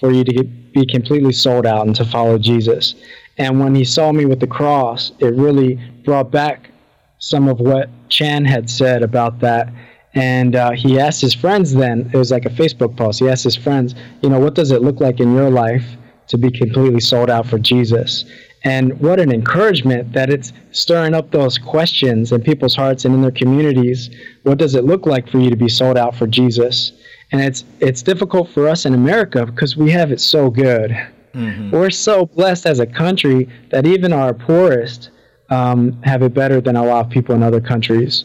[0.00, 2.96] for you to get, be completely sold out and to follow Jesus.
[3.38, 6.70] And when he saw me with the cross, it really brought back
[7.18, 9.72] some of what Chan had said about that
[10.14, 13.18] and uh, he asked his friends then, it was like a Facebook post.
[13.18, 15.84] He asked his friends, you know, what does it look like in your life
[16.28, 18.24] to be completely sold out for Jesus?
[18.64, 23.20] And what an encouragement that it's stirring up those questions in people's hearts and in
[23.20, 24.10] their communities.
[24.42, 26.92] What does it look like for you to be sold out for Jesus?
[27.30, 30.90] And it's it's difficult for us in America because we have it so good.
[31.34, 31.72] Mm-hmm.
[31.72, 35.10] We're so blessed as a country that even our poorest
[35.50, 38.24] um, have it better than a lot of people in other countries.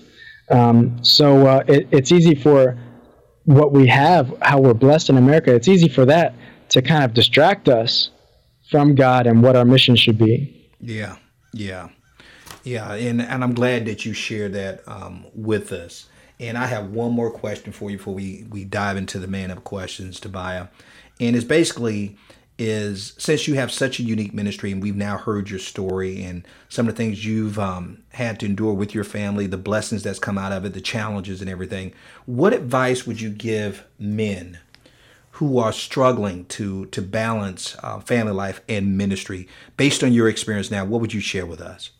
[0.51, 2.77] Um, so uh, it, it's easy for
[3.45, 6.35] what we have, how we're blessed in America, it's easy for that
[6.69, 8.11] to kind of distract us
[8.69, 10.69] from God and what our mission should be.
[10.79, 11.17] Yeah,
[11.53, 11.89] yeah,
[12.63, 12.93] yeah.
[12.93, 16.07] And, and I'm glad that you share that um, with us.
[16.39, 19.51] And I have one more question for you before we, we dive into the man
[19.51, 20.67] up questions, Tobiah.
[21.19, 22.17] And it's basically
[22.59, 26.45] is since you have such a unique ministry and we've now heard your story and
[26.67, 30.19] some of the things you've um, had to endure with your family, the blessings that's
[30.19, 31.93] come out of it, the challenges and everything,
[32.25, 34.59] what advice would you give men
[35.39, 40.69] who are struggling to to balance uh, family life and ministry based on your experience
[40.69, 40.83] now?
[40.83, 41.91] What would you share with us?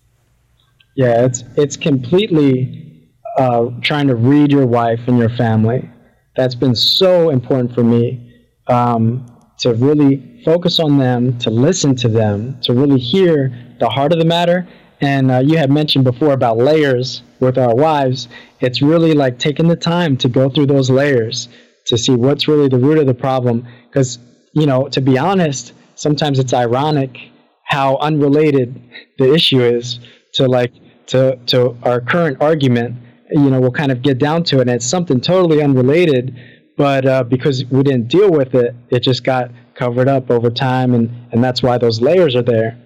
[0.96, 5.90] Yeah, it's it's completely uh, trying to read your wife and your family.
[6.36, 9.26] That's been so important for me um,
[9.60, 14.20] to really focus on them, to listen to them, to really hear the heart of
[14.20, 14.68] the matter.
[15.00, 18.28] And uh, you had mentioned before about layers with our wives.
[18.60, 21.48] It's really like taking the time to go through those layers
[21.88, 23.68] to see what's really the root of the problem.
[23.88, 24.20] Because,
[24.54, 27.18] you know, to be honest, sometimes it's ironic
[27.66, 28.82] how unrelated
[29.20, 30.00] the issue is
[30.34, 30.74] to like
[31.08, 32.96] to to our current argument.
[33.32, 36.36] You know, we'll kind of get down to it, and it's something totally unrelated.
[36.78, 40.94] But uh, because we didn't deal with it, it just got covered up over time,
[40.94, 42.78] and, and that's why those layers are there.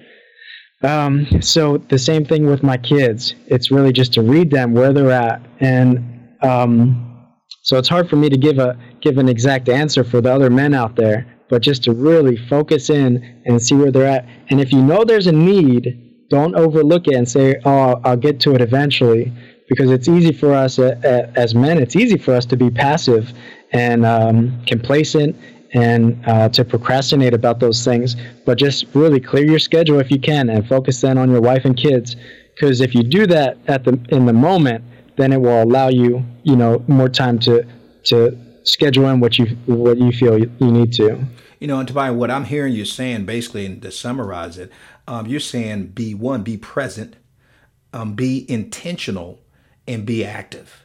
[0.83, 3.35] Um, so the same thing with my kids.
[3.47, 7.12] It's really just to read them where they're at, and um,
[7.63, 10.49] so it's hard for me to give a give an exact answer for the other
[10.49, 14.27] men out there, but just to really focus in and see where they're at.
[14.49, 18.41] And if you know there's a need, don't overlook it and say, "Oh, I'll get
[18.41, 19.31] to it eventually,"
[19.69, 21.77] because it's easy for us as men.
[21.79, 23.31] It's easy for us to be passive
[23.71, 25.35] and um, complacent
[25.73, 28.17] and uh, to procrastinate about those things.
[28.45, 31.63] But just really clear your schedule if you can and focus then on your wife
[31.63, 32.17] and kids.
[32.53, 34.83] Because if you do that at the in the moment,
[35.15, 37.65] then it will allow you, you know, more time to
[38.05, 41.23] to schedule in what you what you feel you need to.
[41.59, 44.69] You know, and Tobiah, what I'm hearing you saying, basically, and to summarize it,
[45.07, 47.15] um, you're saying be one, be present,
[47.93, 49.39] um, be intentional,
[49.87, 50.83] and be active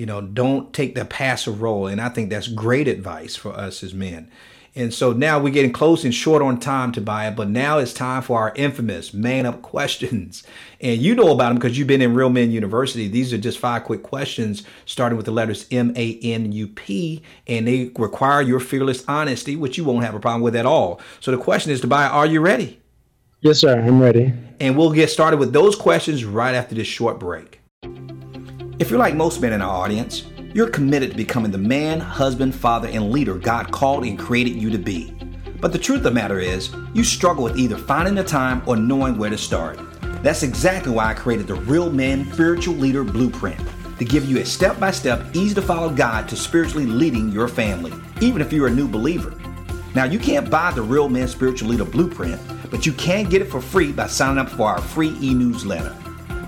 [0.00, 1.86] you know, don't take the passive role.
[1.86, 4.30] And I think that's great advice for us as men.
[4.76, 8.22] And so now we're getting close and short on time Tobiah, but now it's time
[8.22, 10.44] for our infamous man up questions.
[10.80, 13.08] And you know about them because you've been in Real Men University.
[13.08, 17.22] These are just five quick questions, starting with the letters M A N U P,
[17.46, 21.00] and they require your fearless honesty, which you won't have a problem with at all.
[21.20, 22.80] So the question is to buy, are you ready?
[23.40, 24.32] Yes, sir, I'm ready.
[24.60, 27.60] And we'll get started with those questions right after this short break.
[28.78, 32.54] If you're like most men in our audience, you're committed to becoming the man, husband,
[32.54, 35.14] father, and leader God called and created you to be.
[35.60, 38.76] But the truth of the matter is, you struggle with either finding the time or
[38.76, 39.78] knowing where to start.
[40.22, 43.60] That's exactly why I created the Real Men Spiritual Leader Blueprint
[43.98, 47.48] to give you a step by step, easy to follow guide to spiritually leading your
[47.48, 49.34] family, even if you're a new believer.
[49.94, 52.40] Now, you can't buy the Real Men Spiritual Leader Blueprint,
[52.70, 55.94] but you can get it for free by signing up for our free e newsletter.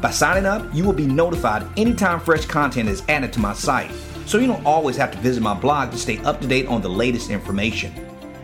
[0.03, 3.93] By signing up, you will be notified anytime fresh content is added to my site,
[4.27, 6.83] so you don't always have to visit my blog to stay up to date on
[6.83, 7.95] the latest information.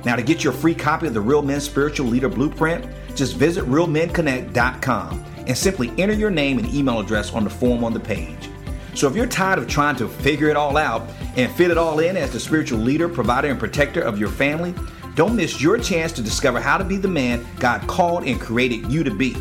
[0.04, 2.86] Now, to get your free copy of the Real Men Spiritual Leader Blueprint,
[3.16, 7.92] just visit realmenconnect.com and simply enter your name and email address on the form on
[7.92, 8.48] the page.
[8.94, 11.98] So, if you're tired of trying to figure it all out and fit it all
[11.98, 14.76] in as the spiritual leader, provider, and protector of your family,
[15.16, 18.92] don't miss your chance to discover how to be the man God called and created
[18.92, 19.36] you to be.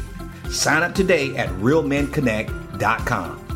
[0.50, 3.48] Sign up today at realmenconnect.com.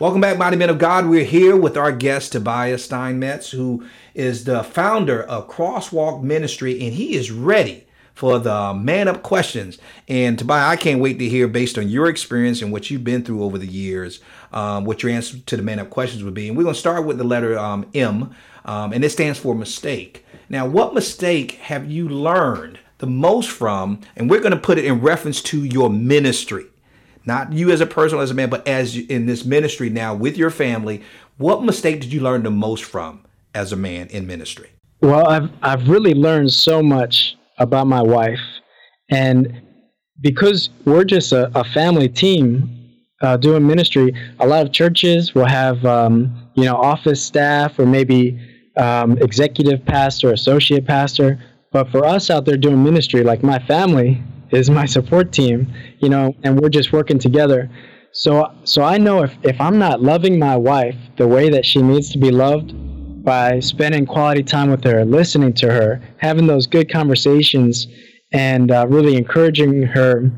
[0.00, 1.06] Welcome back, Mighty Men of God.
[1.06, 6.92] We're here with our guest, Tobiah Steinmetz, who is the founder of Crosswalk Ministry, and
[6.92, 7.83] he is ready
[8.14, 9.78] for the man up questions.
[10.08, 13.24] And Tobiah, I can't wait to hear, based on your experience and what you've been
[13.24, 14.20] through over the years,
[14.52, 16.48] um, what your answer to the man up questions would be.
[16.48, 18.34] And we're going to start with the letter um, M,
[18.64, 20.24] um, and it stands for mistake.
[20.48, 24.00] Now, what mistake have you learned the most from?
[24.16, 26.66] And we're going to put it in reference to your ministry.
[27.26, 30.36] Not you as a person, as a man, but as in this ministry now with
[30.36, 31.02] your family.
[31.38, 34.70] What mistake did you learn the most from as a man in ministry?
[35.00, 38.40] Well, I've I've really learned so much about my wife.
[39.10, 39.62] And
[40.20, 42.70] because we're just a, a family team
[43.20, 47.86] uh, doing ministry, a lot of churches will have, um, you know, office staff or
[47.86, 48.38] maybe
[48.76, 51.42] um, executive pastor, associate pastor.
[51.72, 56.08] But for us out there doing ministry, like my family is my support team, you
[56.08, 57.70] know, and we're just working together.
[58.12, 61.82] So, so I know if, if I'm not loving my wife the way that she
[61.82, 62.72] needs to be loved,
[63.24, 67.88] by spending quality time with her, listening to her, having those good conversations,
[68.32, 70.30] and uh, really encouraging her,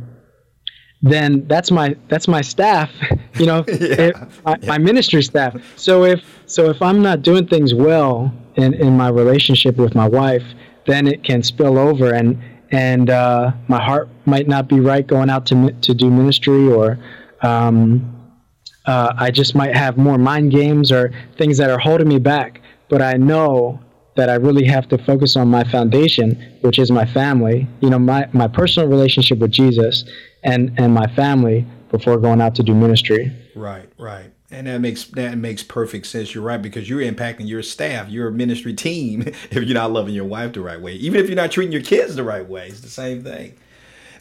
[1.03, 2.91] then that's my that's my staff,
[3.35, 4.11] you know, yeah.
[4.45, 4.67] my, yeah.
[4.67, 5.57] my, ministry staff.
[5.77, 10.09] So if so if I'm not doing things well in, in my relationship with my
[10.09, 10.45] wife,
[10.87, 15.31] then it can spill over, and and uh, my heart might not be right going
[15.31, 16.99] out to to do ministry, or
[17.43, 18.13] um,
[18.87, 22.61] uh, I just might have more mind games or things that are holding me back
[22.89, 23.81] but I know
[24.17, 27.99] that I really have to focus on my foundation, which is my family, you know,
[27.99, 30.05] my, my personal relationship with Jesus
[30.43, 33.31] and, and my family before going out to do ministry.
[33.55, 34.33] Right, right.
[34.51, 36.33] And that makes that makes perfect sense.
[36.33, 39.23] You're right because you're impacting your staff, your ministry team.
[39.51, 41.83] If you're not loving your wife the right way, even if you're not treating your
[41.83, 43.55] kids the right way, it's the same thing.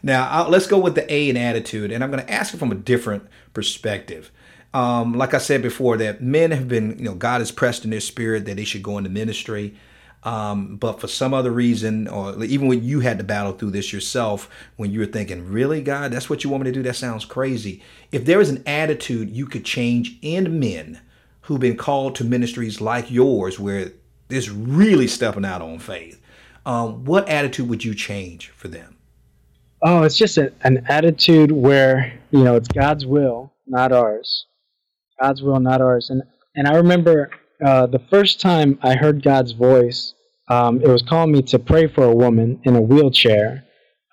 [0.01, 2.57] Now I'll, let's go with the A in attitude, and I'm going to ask it
[2.57, 4.31] from a different perspective
[4.75, 7.91] um, like I said before, that men have been, you know, God has pressed in
[7.91, 9.73] their spirit that they should go into ministry.
[10.23, 13.93] Um, but for some other reason, or even when you had to battle through this
[13.93, 16.83] yourself, when you were thinking, really, God, that's what you want me to do?
[16.83, 17.81] That sounds crazy.
[18.11, 20.99] If there is an attitude you could change in men
[21.43, 23.93] who've been called to ministries like yours, where
[24.27, 26.21] there's really stepping out on faith,
[26.65, 28.97] um, what attitude would you change for them?
[29.81, 34.47] Oh, it's just a, an attitude where, you know, it's God's will, not ours.
[35.21, 36.09] God's will, not ours.
[36.09, 36.23] And
[36.55, 37.29] and I remember
[37.65, 40.13] uh, the first time I heard God's voice
[40.47, 43.63] um, it was calling me to pray for a woman in a wheelchair.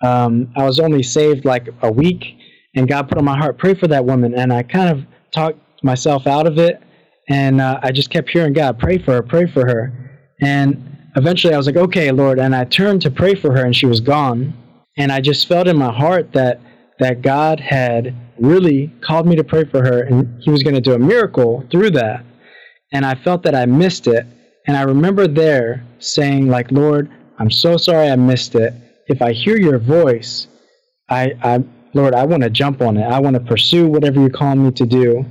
[0.01, 2.37] Um, I was only saved like a week,
[2.75, 4.33] and God put on my heart, pray for that woman.
[4.33, 6.81] And I kind of talked myself out of it,
[7.29, 9.93] and uh, I just kept hearing God, pray for her, pray for her.
[10.41, 12.39] And eventually I was like, okay, Lord.
[12.39, 14.53] And I turned to pray for her, and she was gone.
[14.97, 16.59] And I just felt in my heart that
[16.99, 20.81] that God had really called me to pray for her, and He was going to
[20.81, 22.25] do a miracle through that.
[22.91, 24.25] And I felt that I missed it.
[24.67, 28.73] And I remember there saying, like, Lord, I'm so sorry I missed it.
[29.07, 30.47] If I hear your voice,
[31.09, 31.63] I, I
[31.93, 33.03] Lord, I want to jump on it.
[33.03, 35.25] I want to pursue whatever you're calling me to do.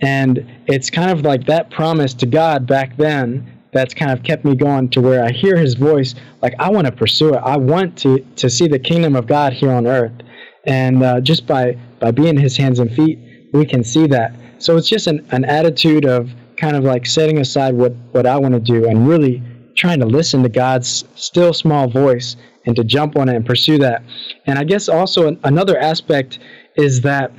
[0.00, 4.44] And it's kind of like that promise to God back then that's kind of kept
[4.44, 6.14] me going to where I hear his voice.
[6.42, 7.38] Like, I want to pursue it.
[7.38, 10.12] I want to, to see the kingdom of God here on earth.
[10.66, 13.18] And uh, just by, by being his hands and feet,
[13.52, 14.34] we can see that.
[14.58, 18.36] So it's just an, an attitude of kind of like setting aside what, what I
[18.38, 19.42] want to do and really
[19.76, 22.36] trying to listen to God's still small voice
[22.66, 24.02] and to jump on it and pursue that.
[24.46, 26.38] And I guess also another aspect
[26.76, 27.32] is that,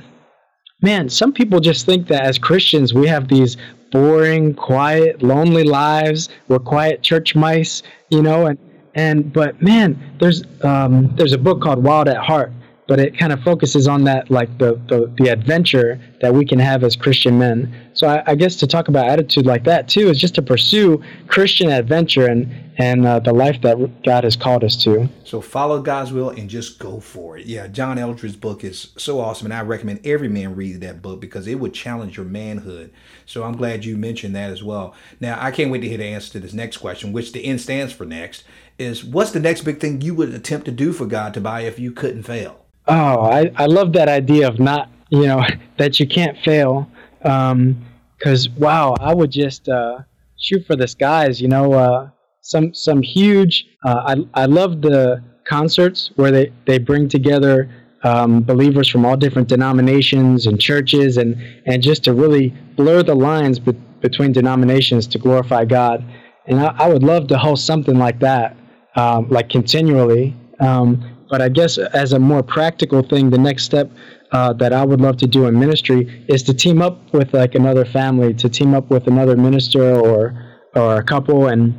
[0.82, 3.56] man, some people just think that as Christians we have these
[3.90, 6.28] boring, quiet, lonely lives.
[6.48, 8.58] We're quiet church mice, you know, and
[8.94, 12.52] and but man, there's um, there's a book called Wild at Heart
[12.86, 16.58] but it kind of focuses on that like the, the, the adventure that we can
[16.58, 17.74] have as christian men.
[17.94, 21.02] So I, I, guess to talk about attitude like that too is just to pursue
[21.26, 25.08] christian adventure and and uh, the life that god has called us to.
[25.24, 27.46] So follow god's will and just go for it.
[27.46, 31.20] Yeah john eldredge's book is so awesome and i recommend every man read that book
[31.20, 32.92] because it would challenge your manhood.
[33.24, 34.94] So i'm glad you mentioned that as well.
[35.20, 37.58] Now i can't wait to hear the answer to this next question which the n
[37.58, 38.44] stands for next
[38.78, 41.78] is what's the next big thing you would attempt to do for god Tobiah if
[41.78, 45.44] you couldn't fail Oh, I, I love that idea of not, you know,
[45.78, 46.88] that you can't fail.
[47.18, 49.98] Because, um, wow, I would just uh,
[50.38, 52.10] shoot for the skies, you know, uh,
[52.42, 57.68] some, some huge, uh, I, I love the concerts where they, they bring together
[58.04, 63.16] um, believers from all different denominations and churches and, and just to really blur the
[63.16, 66.04] lines be- between denominations to glorify God.
[66.46, 68.56] And I, I, would love to host something like that,
[68.96, 70.34] um, like continually.
[70.60, 73.90] Um, but I guess as a more practical thing, the next step
[74.32, 77.54] uh, that I would love to do in ministry is to team up with like
[77.54, 80.42] another family, to team up with another minister or
[80.74, 81.48] or a couple.
[81.48, 81.74] And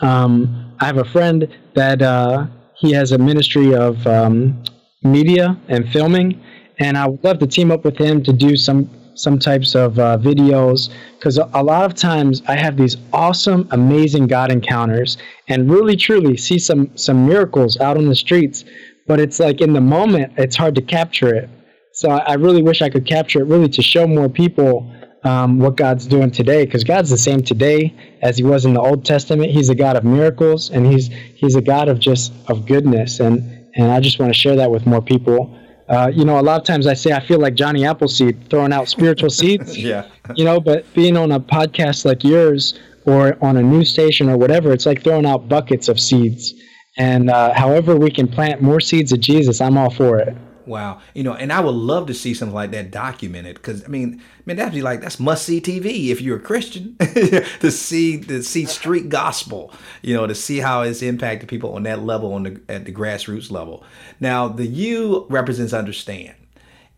[0.00, 4.62] um, I have a friend that uh, he has a ministry of um,
[5.02, 6.40] media and filming,
[6.78, 9.98] and I would love to team up with him to do some some types of
[9.98, 15.70] uh, videos because a lot of times I have these awesome, amazing God encounters and
[15.70, 18.64] really truly see some some miracles out on the streets,
[19.06, 21.48] but it's like in the moment it's hard to capture it.
[21.92, 24.90] So I, I really wish I could capture it really to show more people
[25.24, 28.80] um, what God's doing today because God's the same today as He was in the
[28.80, 29.50] Old Testament.
[29.50, 33.58] He's a God of miracles and He's He's a God of just of goodness and
[33.74, 35.56] and I just want to share that with more people.
[35.90, 38.72] Uh, you know, a lot of times I say I feel like Johnny Appleseed throwing
[38.72, 39.76] out spiritual seeds.
[39.82, 40.08] yeah.
[40.36, 44.36] You know, but being on a podcast like yours or on a news station or
[44.36, 46.54] whatever, it's like throwing out buckets of seeds.
[46.96, 50.36] And uh, however we can plant more seeds of Jesus, I'm all for it.
[50.70, 51.00] Wow.
[51.14, 54.22] You know, and I would love to see something like that documented because I mean,
[54.22, 58.20] I mean that'd be like that's must see TV if you're a Christian to see
[58.20, 59.74] to see street gospel.
[60.00, 62.92] You know, to see how it's impacted people on that level on the at the
[62.92, 63.82] grassroots level.
[64.20, 66.36] Now, the U represents understand,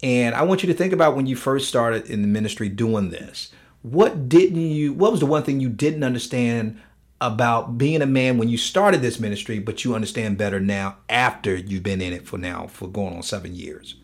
[0.03, 3.09] and I want you to think about when you first started in the ministry doing
[3.09, 3.53] this.
[3.81, 4.93] What didn't you?
[4.93, 6.79] What was the one thing you didn't understand
[7.23, 11.55] about being a man when you started this ministry, but you understand better now after
[11.55, 13.95] you've been in it for now for going on seven years?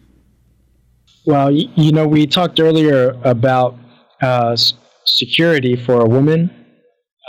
[1.27, 3.77] Well, you know, we talked earlier about
[4.23, 4.57] uh,
[5.05, 6.49] security for a woman,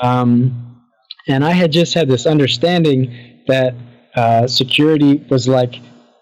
[0.03, 0.77] um,
[1.27, 3.73] and I had just had this understanding that
[4.15, 5.75] uh, security was like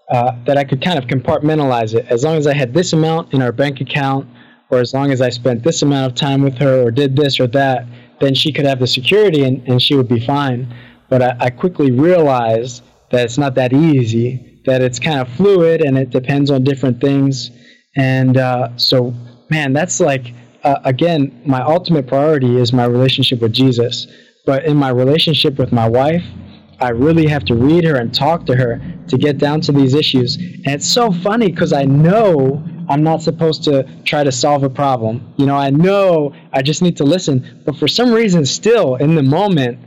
[0.10, 2.06] uh, that I could kind of compartmentalize it.
[2.08, 4.30] As long as I had this amount in our bank account,
[4.70, 7.40] or as long as I spent this amount of time with her, or did this
[7.40, 7.86] or that,
[8.20, 10.74] then she could have the security and, and she would be fine.
[11.10, 15.82] But I, I quickly realized that it's not that easy, that it's kind of fluid
[15.82, 17.52] and it depends on different things.
[17.96, 19.14] And uh, so,
[19.50, 24.08] man, that's like, uh, again, my ultimate priority is my relationship with Jesus.
[24.46, 26.24] But in my relationship with my wife,
[26.80, 29.94] I really have to read her and talk to her to get down to these
[29.94, 30.36] issues.
[30.36, 34.70] And it's so funny because I know I'm not supposed to try to solve a
[34.70, 35.34] problem.
[35.38, 39.16] You know, I know I just need to listen, but for some reason, still in
[39.16, 39.80] the moment,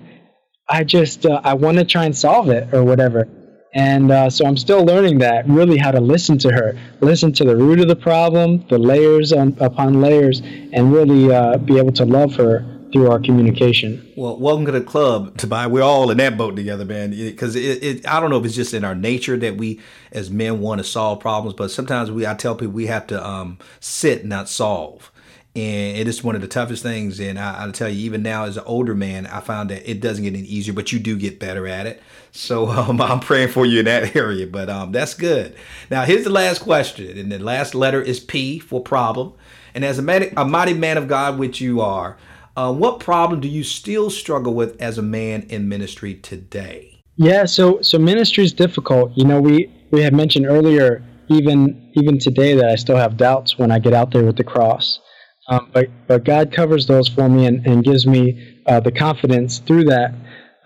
[0.69, 3.29] I just uh, I want to try and solve it or whatever.
[3.73, 7.45] And uh, so I'm still learning that really how to listen to her, listen to
[7.45, 11.93] the root of the problem, the layers on, upon layers, and really uh, be able
[11.93, 14.12] to love her through our communication.
[14.16, 15.68] Well, welcome to the club, Tobiah.
[15.68, 17.11] We're all in that boat together, man.
[17.11, 19.80] Because it, it, I don't know if it's just in our nature that we,
[20.12, 23.26] as men, want to solve problems, but sometimes we, I tell people, we have to
[23.26, 25.11] um, sit, not solve.
[25.57, 27.20] And it is one of the toughest things.
[27.20, 30.01] And I, will tell you, even now as an older man, I found that it
[30.01, 32.03] doesn't get any easier, but you do get better at it.
[32.30, 34.47] So um, I'm praying for you in that area.
[34.47, 35.57] But um, that's good.
[35.91, 37.18] Now, here's the last question.
[37.18, 39.32] And the last letter is P for problem.
[39.74, 42.16] And as a, man, a mighty man of God, which you are,
[42.61, 47.03] uh, what problem do you still struggle with as a man in ministry today?
[47.17, 49.13] Yeah, so so ministry is difficult.
[49.17, 53.59] You know, we we had mentioned earlier, even even today, that I still have doubts
[53.59, 55.01] when I get out there with the cross.
[55.49, 59.59] Um, but but God covers those for me and, and gives me uh, the confidence
[59.59, 60.13] through that.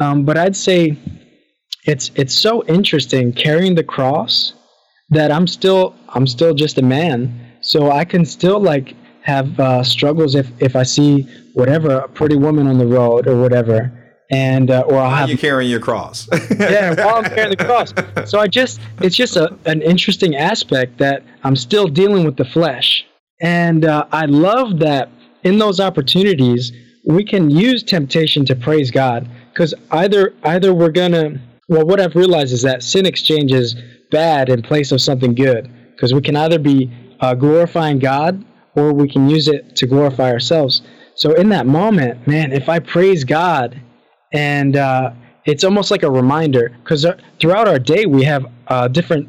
[0.01, 0.99] Um, but I'd say
[1.85, 4.55] it's it's so interesting carrying the cross
[5.11, 7.19] that I'm still I'm still just a man.
[7.61, 11.23] So I can still like have uh, struggles if if I see
[11.55, 13.91] whatever a pretty woman on the road or whatever,
[14.31, 16.29] and uh, or I'll have you carrying your cross.
[16.59, 17.93] yeah, while I'm carrying the cross.
[18.31, 22.45] So I just it's just a, an interesting aspect that I'm still dealing with the
[22.45, 23.07] flesh,
[23.41, 25.09] and uh, I love that
[25.43, 26.73] in those opportunities
[27.07, 32.15] we can use temptation to praise God because either either we're gonna well what I've
[32.15, 33.75] realized is that sin exchanges
[34.11, 38.45] bad in place of something good because we can either be uh, glorifying God
[38.75, 40.83] or we can use it to glorify ourselves.
[41.15, 43.81] So in that moment, man, if I praise God,
[44.33, 45.13] and uh,
[45.45, 49.29] it's almost like a reminder, because uh, throughout our day we have uh, different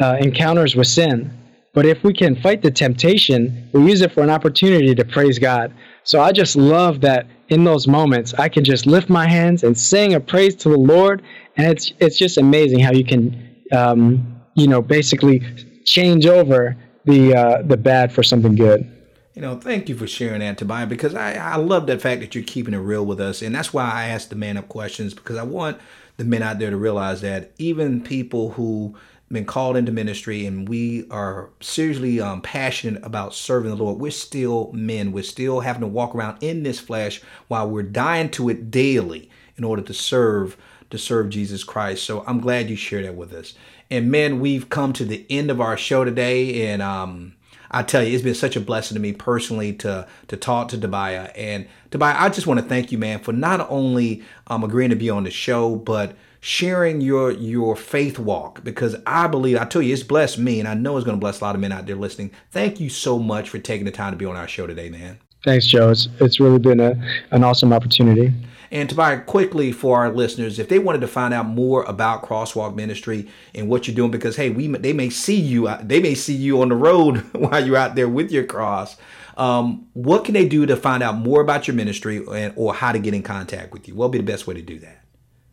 [0.00, 1.36] uh, encounters with sin.
[1.72, 5.38] But if we can fight the temptation, we use it for an opportunity to praise
[5.38, 5.72] God.
[6.02, 9.78] So I just love that in those moments I can just lift my hands and
[9.78, 11.22] sing a praise to the Lord,
[11.56, 15.42] and it's it's just amazing how you can, um, you know, basically
[15.84, 18.90] change over the uh, the bad for something good.
[19.34, 22.34] You know, thank you for sharing that, Tobiah, because I, I love that fact that
[22.34, 23.42] you're keeping it real with us.
[23.42, 25.78] And that's why I ask the man up questions, because I want
[26.16, 28.96] the men out there to realize that even people who
[29.32, 34.10] been called into ministry and we are seriously um, passionate about serving the Lord, we're
[34.10, 35.12] still men.
[35.12, 39.30] We're still having to walk around in this flesh while we're dying to it daily
[39.56, 40.56] in order to serve
[40.90, 42.04] to serve Jesus Christ.
[42.04, 43.54] So I'm glad you shared that with us.
[43.90, 47.34] And men, we've come to the end of our show today, and um,
[47.70, 50.78] I tell you, it's been such a blessing to me personally to to talk to
[50.78, 51.30] Tobiah.
[51.34, 54.96] And Tobiah, I just want to thank you, man, for not only um, agreeing to
[54.96, 59.82] be on the show, but sharing your your faith walk because I believe I tell
[59.82, 61.70] you it's blessed me and I know it's going to bless a lot of men
[61.70, 62.30] out there listening.
[62.50, 65.18] Thank you so much for taking the time to be on our show today, man.
[65.44, 65.90] Thanks, Joe.
[65.90, 66.94] It's it's really been a
[67.30, 68.32] an awesome opportunity.
[68.72, 72.76] And Tobiah, quickly for our listeners, if they wanted to find out more about Crosswalk
[72.76, 76.34] Ministry and what you're doing, because hey, we they may see you, they may see
[76.34, 78.96] you on the road while you're out there with your cross.
[79.36, 82.92] Um, what can they do to find out more about your ministry and, or how
[82.92, 83.94] to get in contact with you?
[83.94, 85.00] What would be the best way to do that?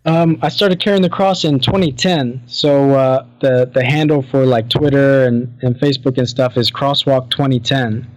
[0.05, 2.43] Um, I started carrying the cross in 2010.
[2.45, 7.30] So uh, the the handle for like Twitter and, and Facebook and stuff is Crosswalk
[7.30, 8.07] 2010,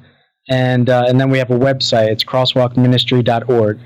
[0.48, 2.08] and uh, and then we have a website.
[2.08, 3.80] It's crosswalkministry.org.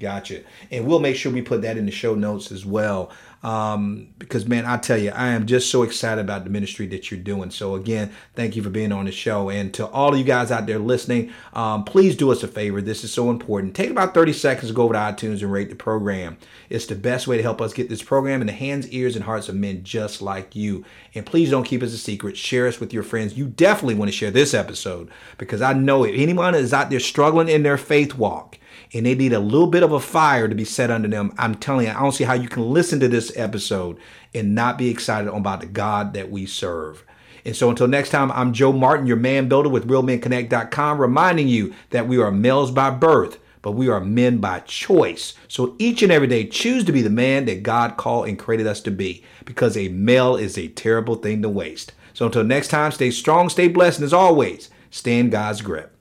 [0.00, 0.40] Gotcha.
[0.70, 3.12] And we'll make sure we put that in the show notes as well.
[3.42, 7.10] Um, because man, I tell you, I am just so excited about the ministry that
[7.10, 7.50] you're doing.
[7.50, 9.50] So again, thank you for being on the show.
[9.50, 12.80] And to all of you guys out there listening, um, please do us a favor.
[12.80, 13.74] This is so important.
[13.74, 16.38] Take about 30 seconds to go over to iTunes and rate the program.
[16.68, 19.24] It's the best way to help us get this program in the hands, ears, and
[19.24, 20.84] hearts of men just like you.
[21.14, 22.36] And please don't keep us a secret.
[22.36, 23.38] Share us with your friends.
[23.38, 27.00] You definitely want to share this episode because I know if anyone is out there
[27.00, 28.58] struggling in their faith walk,
[28.92, 31.54] and they need a little bit of a fire to be set under them, I'm
[31.54, 33.98] telling you, I don't see how you can listen to this episode
[34.34, 37.04] and not be excited about the God that we serve.
[37.44, 41.74] And so until next time, I'm Joe Martin, your man builder with RealMenConnect.com, reminding you
[41.90, 45.34] that we are males by birth, but we are men by choice.
[45.48, 48.66] So each and every day, choose to be the man that God called and created
[48.66, 51.92] us to be, because a male is a terrible thing to waste.
[52.12, 55.96] So until next time, stay strong, stay blessed, and as always, stay in God's grip.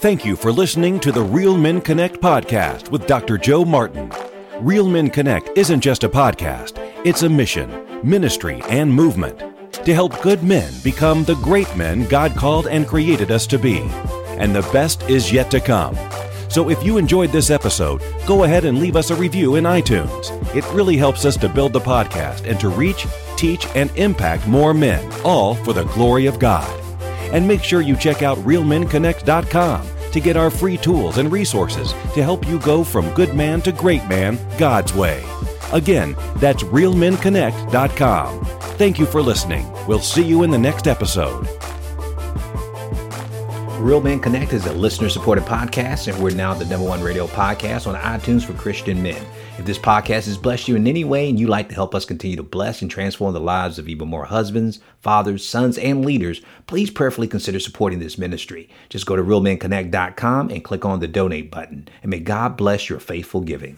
[0.00, 3.36] Thank you for listening to the Real Men Connect podcast with Dr.
[3.36, 4.10] Joe Martin.
[4.58, 7.70] Real Men Connect isn't just a podcast, it's a mission,
[8.02, 9.38] ministry, and movement
[9.84, 13.80] to help good men become the great men God called and created us to be.
[14.38, 15.98] And the best is yet to come.
[16.48, 20.30] So if you enjoyed this episode, go ahead and leave us a review in iTunes.
[20.56, 24.72] It really helps us to build the podcast and to reach, teach, and impact more
[24.72, 26.89] men, all for the glory of God.
[27.32, 32.22] And make sure you check out RealMenConnect.com to get our free tools and resources to
[32.22, 35.24] help you go from good man to great man God's way.
[35.72, 38.44] Again, that's RealMenConnect.com.
[38.76, 39.70] Thank you for listening.
[39.86, 41.46] We'll see you in the next episode.
[43.80, 47.26] Real Men Connect is a listener supported podcast, and we're now the number one radio
[47.26, 49.24] podcast on iTunes for Christian men.
[49.60, 52.06] If this podcast has blessed you in any way and you'd like to help us
[52.06, 56.40] continue to bless and transform the lives of even more husbands, fathers, sons, and leaders,
[56.66, 58.70] please prayerfully consider supporting this ministry.
[58.88, 61.86] Just go to realmenconnect.com and click on the donate button.
[62.02, 63.76] And may God bless your faithful giving.